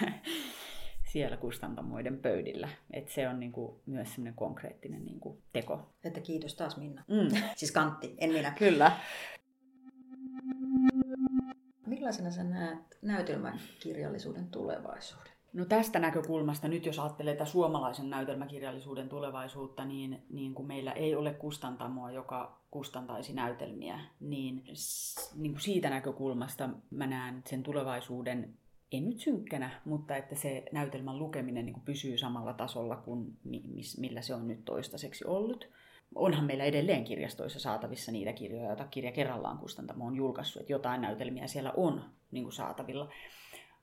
siellä 1.08 1.36
kustantamoiden 1.36 2.18
pöydillä. 2.18 2.68
Et 2.90 3.08
se 3.08 3.28
on 3.28 3.40
niinku 3.40 3.80
myös 3.86 4.08
semmoinen 4.08 4.34
konkreettinen 4.34 5.04
niinku 5.04 5.42
teko. 5.52 5.94
Että 6.04 6.20
kiitos 6.20 6.54
taas 6.54 6.76
Minna. 6.76 7.04
Mm. 7.08 7.38
siis 7.56 7.72
Kantti, 7.72 8.14
en 8.18 8.32
minä. 8.32 8.50
Kyllä. 8.50 8.92
Millaisena 11.86 12.30
sä 12.30 12.44
näet 12.44 12.98
näytelmäkirjallisuuden 13.02 14.46
tulevaisuuden? 14.46 15.32
No 15.52 15.64
tästä 15.64 15.98
näkökulmasta 15.98 16.68
nyt 16.68 16.86
jos 16.86 16.98
ajattelee 16.98 17.34
tätä 17.34 17.50
suomalaisen 17.50 18.10
näytelmäkirjallisuuden 18.10 19.08
tulevaisuutta, 19.08 19.84
niin, 19.84 20.22
niin 20.30 20.54
kun 20.54 20.66
meillä 20.66 20.92
ei 20.92 21.14
ole 21.14 21.34
kustantamoa, 21.34 22.10
joka 22.10 22.60
kustantaisi 22.70 23.32
näytelmiä, 23.32 24.00
niin, 24.20 24.64
niin 25.34 25.52
kuin 25.52 25.60
siitä 25.60 25.90
näkökulmasta 25.90 26.68
mä 26.90 27.06
näen 27.06 27.42
sen 27.46 27.62
tulevaisuuden 27.62 28.54
en 28.92 29.08
nyt 29.08 29.20
synkkänä, 29.20 29.70
mutta 29.84 30.16
että 30.16 30.34
se 30.34 30.64
näytelmän 30.72 31.18
lukeminen 31.18 31.66
niin 31.66 31.80
pysyy 31.84 32.18
samalla 32.18 32.52
tasolla 32.52 32.96
kuin 32.96 33.36
millä 33.98 34.22
se 34.22 34.34
on 34.34 34.48
nyt 34.48 34.64
toistaiseksi 34.64 35.24
ollut. 35.24 35.68
Onhan 36.14 36.44
meillä 36.44 36.64
edelleen 36.64 37.04
kirjastoissa 37.04 37.60
saatavissa 37.60 38.12
niitä 38.12 38.32
kirjoja, 38.32 38.66
joita 38.66 38.84
kirja 38.84 39.12
kerrallaan 39.12 39.58
kustantamo 39.58 40.06
on 40.06 40.16
julkaissut, 40.16 40.60
että 40.60 40.72
jotain 40.72 41.00
näytelmiä 41.00 41.46
siellä 41.46 41.72
on 41.76 42.04
niin 42.30 42.52
saatavilla, 42.52 43.08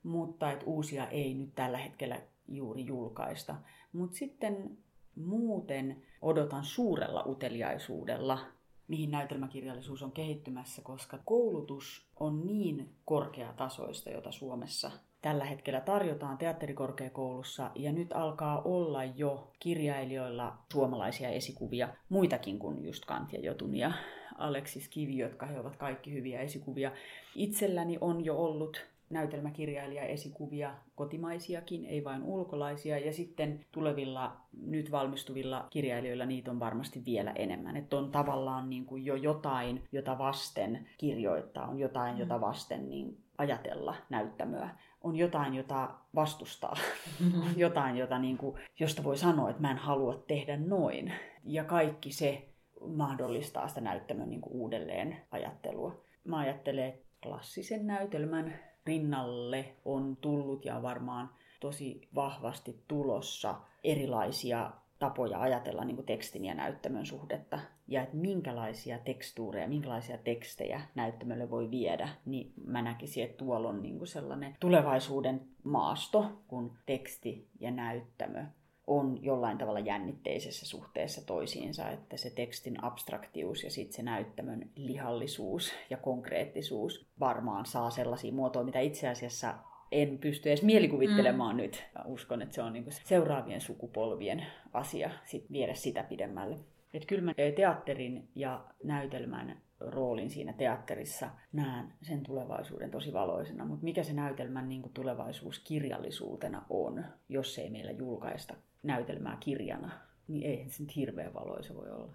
mutta 0.04 0.52
että 0.52 0.66
uusia 0.66 1.08
ei 1.08 1.34
nyt 1.34 1.56
tällä 1.56 1.78
hetkellä 1.78 2.22
juuri 2.48 2.86
julkaista. 2.86 3.56
Mutta 3.94 4.18
sitten 4.18 4.78
muuten 5.16 6.04
odotan 6.22 6.64
suurella 6.64 7.24
uteliaisuudella 7.28 8.40
mihin 8.88 9.12
näytelmäkirjallisuus 9.12 10.04
on 10.04 10.12
kehittymässä, 10.12 10.82
koska 10.82 11.20
koulutus 11.26 12.08
on 12.20 12.46
niin 12.46 12.96
korkeatasoista, 13.06 14.10
jota 14.10 14.32
Suomessa 14.32 14.92
tällä 15.22 15.46
hetkellä 15.46 15.82
tarjotaan 15.82 16.38
teatterikorkeakoulussa 16.38 17.72
ja 17.76 17.92
nyt 17.92 18.14
alkaa 18.14 18.62
olla 18.62 19.04
jo 19.04 19.52
kirjailijoilla 19.60 20.58
suomalaisia 20.72 21.30
esikuvia, 21.30 21.90
muitakin 22.10 22.60
kuin 22.60 22.86
just 22.86 23.06
Kant 23.06 23.34
ja 23.34 23.40
Jotun 23.40 23.76
ja 23.76 23.92
Aleksis 24.38 24.90
Kivi, 24.90 25.18
jotka 25.18 25.46
he 25.46 25.60
ovat 25.60 25.76
kaikki 25.76 26.14
hyviä 26.14 26.40
esikuvia. 26.40 26.92
Itselläni 27.36 27.98
on 28.02 28.26
jo 28.26 28.38
ollut 28.38 28.86
näytelmäkirjailija 29.10 30.04
esikuvia, 30.04 30.76
kotimaisiakin, 30.96 31.86
ei 31.86 32.04
vain 32.04 32.24
ulkolaisia. 32.24 32.98
Ja 32.98 33.14
sitten 33.14 33.66
tulevilla, 33.72 34.38
nyt 34.62 34.92
valmistuvilla 34.92 35.68
kirjailijoilla 35.70 36.26
niitä 36.26 36.52
on 36.52 36.60
varmasti 36.60 37.06
vielä 37.06 37.32
enemmän. 37.32 37.78
Että 37.78 37.98
on 37.98 38.12
tavallaan 38.12 38.70
niin 38.70 38.86
kuin 38.86 39.06
jo 39.06 39.16
jotain, 39.16 39.84
jota 39.92 40.18
vasten 40.18 40.88
kirjoittaa, 40.98 41.68
on 41.68 41.80
jotain, 41.80 42.18
jota 42.18 42.42
vasten 42.42 42.90
niin 42.90 43.18
ajatella 43.38 43.96
näyttämöä. 44.10 44.70
On 45.02 45.16
jotain, 45.16 45.54
jota 45.54 45.90
vastustaa. 46.16 46.76
Mm-hmm. 47.20 47.44
jotain, 47.66 47.98
jota 47.98 48.20
niin 48.20 48.38
kuin, 48.38 48.58
josta 48.80 49.04
voi 49.04 49.18
sanoa, 49.18 49.50
että 49.50 49.62
mä 49.62 49.72
en 49.72 49.78
halua 49.78 50.24
tehdä 50.28 50.58
noin. 50.58 51.14
Ja 51.44 51.64
kaikki 51.64 52.12
se 52.12 52.50
mahdollistaa 52.88 53.68
sitä 53.68 53.82
näyttämön 53.82 54.30
niin 54.30 54.42
kuin 54.42 54.54
uudelleen 54.54 55.18
ajattelua. 55.32 56.02
Mä 56.24 56.38
ajattelen, 56.38 56.86
että 56.86 57.06
klassisen 57.24 57.88
näytelmän 57.88 58.60
rinnalle 58.86 59.66
on 59.86 60.18
tullut 60.22 60.66
ja 60.66 60.82
varmaan 60.82 61.30
tosi 61.60 62.02
vahvasti 62.16 62.84
tulossa 62.88 63.56
erilaisia 63.84 64.72
tapoja 65.00 65.42
ajatella 65.42 65.86
niin 65.86 65.96
kuin 65.96 66.06
tekstin 66.06 66.46
ja 66.46 66.54
näyttämön 66.54 67.06
suhdetta. 67.06 67.60
Ja 67.88 68.02
että 68.02 68.16
minkälaisia 68.16 69.00
tekstuureja, 69.00 69.68
minkälaisia 69.68 70.18
tekstejä 70.18 70.82
näyttämölle 70.96 71.50
voi 71.50 71.72
viedä, 71.72 72.10
niin 72.26 72.54
mä 72.66 72.82
näkisin, 72.82 73.24
että 73.24 73.38
tuolla 73.38 73.70
on 73.70 73.82
niin 73.82 73.98
kuin 73.98 74.08
sellainen 74.08 74.56
tulevaisuuden 74.60 75.48
maasto, 75.64 76.44
kun 76.48 76.78
teksti 76.86 77.50
ja 77.60 77.72
näyttämö 77.72 78.46
on 78.88 79.24
jollain 79.24 79.58
tavalla 79.58 79.80
jännitteisessä 79.80 80.66
suhteessa 80.66 81.26
toisiinsa, 81.26 81.90
että 81.90 82.18
se 82.18 82.30
tekstin 82.30 82.84
abstraktius 82.84 83.64
ja 83.64 83.72
sitten 83.72 83.96
se 83.96 84.04
näyttämön 84.04 84.70
lihallisuus 84.76 85.74
ja 85.90 85.98
konkreettisuus 85.98 87.08
varmaan 87.20 87.66
saa 87.66 87.90
sellaisia 87.90 88.34
muotoja, 88.34 88.66
mitä 88.66 88.80
itse 88.80 89.08
asiassa 89.08 89.54
en 89.92 90.18
pysty 90.18 90.50
edes 90.50 90.64
mielikuvittelemaan 90.64 91.56
mm. 91.56 91.62
nyt. 91.62 91.84
Mä 91.96 92.04
uskon, 92.06 92.42
että 92.42 92.56
se 92.56 92.62
on 92.62 92.74
niinku 92.74 92.92
seuraavien 93.04 93.62
sukupolvien 93.62 94.46
asia 94.74 95.10
sit 95.24 95.52
viedä 95.52 95.74
sitä 95.74 96.04
pidemmälle. 96.04 96.58
Et 96.94 97.06
kyllä 97.06 97.22
mä 97.22 97.34
teatterin 97.56 98.30
ja 98.36 98.66
näytelmän 98.84 99.62
roolin 99.80 100.30
siinä 100.30 100.54
teatterissa 100.54 101.30
näen 101.54 101.94
sen 102.02 102.24
tulevaisuuden 102.24 102.92
tosi 102.92 103.14
valoisena, 103.14 103.66
mutta 103.66 103.84
mikä 103.84 104.04
se 104.04 104.14
näytelmän 104.14 104.70
niin 104.70 104.84
tulevaisuus 104.94 105.60
kirjallisuutena 105.60 106.66
on, 106.70 107.06
jos 107.30 107.60
ei 107.60 107.70
meillä 107.70 107.92
julkaista 107.92 108.56
näytelmää 108.86 109.38
kirjana, 109.40 109.92
niin 110.28 110.44
ei 110.44 110.70
se 110.70 110.84
nyt 110.84 110.96
hirveän 110.96 111.34
valoisa 111.34 111.76
voi 111.76 111.90
olla. 111.90 112.14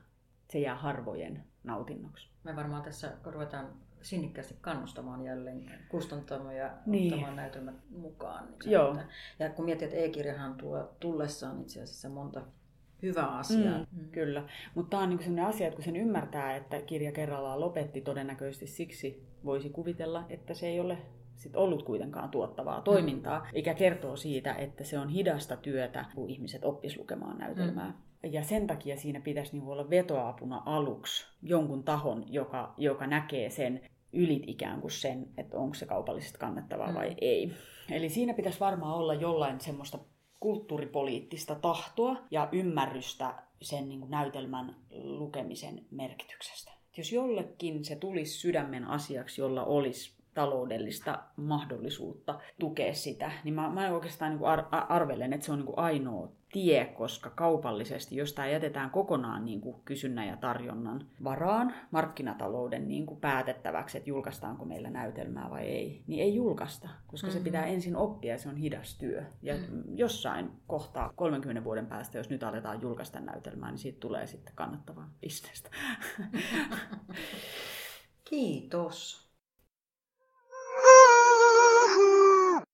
Se 0.48 0.58
jää 0.58 0.74
harvojen 0.74 1.44
nautinnoksi. 1.64 2.28
Me 2.44 2.56
varmaan 2.56 2.82
tässä 2.82 3.12
ruvetaan 3.24 3.68
sinnikkäästi 4.02 4.54
kannustamaan 4.60 5.24
jälleen 5.24 5.70
kustantamoja 5.88 6.70
niin. 6.86 7.12
ottamaan 7.12 7.36
näytelmät 7.36 7.74
mukaan. 7.90 8.46
Niin 8.46 8.70
Joo. 8.70 8.96
Ja 9.38 9.50
kun 9.50 9.64
mietit, 9.64 9.82
että 9.82 9.96
e-kirjahan 9.96 10.54
tuo 10.54 10.96
tullessaan 11.00 11.60
itse 11.60 11.82
asiassa 11.82 12.08
monta 12.08 12.42
hyvää 13.02 13.28
asiaa. 13.28 13.78
Mm, 13.78 14.00
mm. 14.00 14.10
Kyllä, 14.10 14.44
mutta 14.74 14.90
tämä 14.90 15.02
on 15.02 15.08
niin 15.08 15.18
sellainen 15.18 15.44
asia, 15.44 15.66
että 15.66 15.76
kun 15.76 15.84
sen 15.84 15.96
ymmärtää, 15.96 16.56
että 16.56 16.82
kirja 16.82 17.12
kerrallaan 17.12 17.60
lopetti 17.60 18.00
todennäköisesti 18.00 18.66
siksi, 18.66 19.26
voisi 19.44 19.70
kuvitella, 19.70 20.26
että 20.28 20.54
se 20.54 20.66
ei 20.66 20.80
ole 20.80 20.98
sit 21.40 21.56
ollut 21.56 21.82
kuitenkaan 21.82 22.30
tuottavaa 22.30 22.80
toimintaa, 22.80 23.38
mm. 23.38 23.46
eikä 23.54 23.74
kertoo 23.74 24.16
siitä, 24.16 24.54
että 24.54 24.84
se 24.84 24.98
on 24.98 25.08
hidasta 25.08 25.56
työtä, 25.56 26.04
kun 26.14 26.30
ihmiset 26.30 26.64
oppis 26.64 26.98
lukemaan 26.98 27.38
näytelmää. 27.38 27.88
Mm. 27.88 28.32
Ja 28.32 28.42
sen 28.42 28.66
takia 28.66 28.96
siinä 28.96 29.20
pitäisi 29.20 29.52
niin 29.52 29.68
olla 29.68 29.90
vetoapuna 29.90 30.62
aluksi 30.66 31.26
jonkun 31.42 31.84
tahon, 31.84 32.24
joka, 32.28 32.74
joka 32.76 33.06
näkee 33.06 33.50
sen 33.50 33.80
ylit 34.12 34.42
ikään 34.46 34.80
kuin 34.80 34.90
sen, 34.90 35.26
että 35.38 35.58
onko 35.58 35.74
se 35.74 35.86
kaupallisesti 35.86 36.38
kannattavaa 36.38 36.88
mm. 36.88 36.94
vai 36.94 37.14
ei. 37.20 37.52
Eli 37.90 38.08
siinä 38.08 38.34
pitäisi 38.34 38.60
varmaan 38.60 38.94
olla 38.94 39.14
jollain 39.14 39.60
semmoista 39.60 39.98
kulttuuripoliittista 40.40 41.54
tahtoa 41.54 42.16
ja 42.30 42.48
ymmärrystä 42.52 43.34
sen 43.62 43.88
niin 43.88 44.00
kuin 44.00 44.10
näytelmän 44.10 44.76
lukemisen 44.90 45.84
merkityksestä. 45.90 46.72
Jos 46.96 47.12
jollekin 47.12 47.84
se 47.84 47.96
tulisi 47.96 48.38
sydämen 48.38 48.84
asiaksi, 48.84 49.40
jolla 49.40 49.64
olisi 49.64 50.19
taloudellista 50.34 51.18
mahdollisuutta 51.36 52.40
tukea 52.58 52.94
sitä, 52.94 53.32
niin 53.44 53.54
mä, 53.54 53.70
mä 53.70 53.90
oikeastaan 53.90 54.32
niin 54.32 54.44
ar- 54.44 54.66
arvelen, 54.70 55.32
että 55.32 55.46
se 55.46 55.52
on 55.52 55.58
niin 55.58 55.78
ainoa 55.78 56.28
tie, 56.52 56.84
koska 56.84 57.30
kaupallisesti, 57.30 58.16
jos 58.16 58.32
tämä 58.32 58.48
jätetään 58.48 58.90
kokonaan 58.90 59.44
niin 59.44 59.60
kuin 59.60 59.76
kysynnän 59.84 60.28
ja 60.28 60.36
tarjonnan 60.36 61.06
varaan, 61.24 61.74
markkinatalouden 61.90 62.88
niin 62.88 63.06
kuin 63.06 63.20
päätettäväksi, 63.20 63.98
että 63.98 64.10
julkaistaanko 64.10 64.64
meillä 64.64 64.90
näytelmää 64.90 65.50
vai 65.50 65.62
ei, 65.62 66.02
niin 66.06 66.22
ei 66.22 66.34
julkaista, 66.34 66.88
koska 67.06 67.26
mm-hmm. 67.26 67.38
se 67.38 67.44
pitää 67.44 67.66
ensin 67.66 67.96
oppia 67.96 68.32
ja 68.32 68.38
se 68.38 68.48
on 68.48 68.56
hidas 68.56 68.98
työ. 68.98 69.24
Ja 69.42 69.56
mm-hmm. 69.56 69.82
jossain 69.96 70.50
kohtaa 70.66 71.12
30 71.16 71.64
vuoden 71.64 71.86
päästä, 71.86 72.18
jos 72.18 72.30
nyt 72.30 72.42
aletaan 72.42 72.82
julkaista 72.82 73.20
näytelmää, 73.20 73.70
niin 73.70 73.78
siitä 73.78 74.00
tulee 74.00 74.26
sitten 74.26 74.54
kannattavaa 74.54 75.10
bisnestä. 75.20 75.70
Kiitos. 78.30 79.29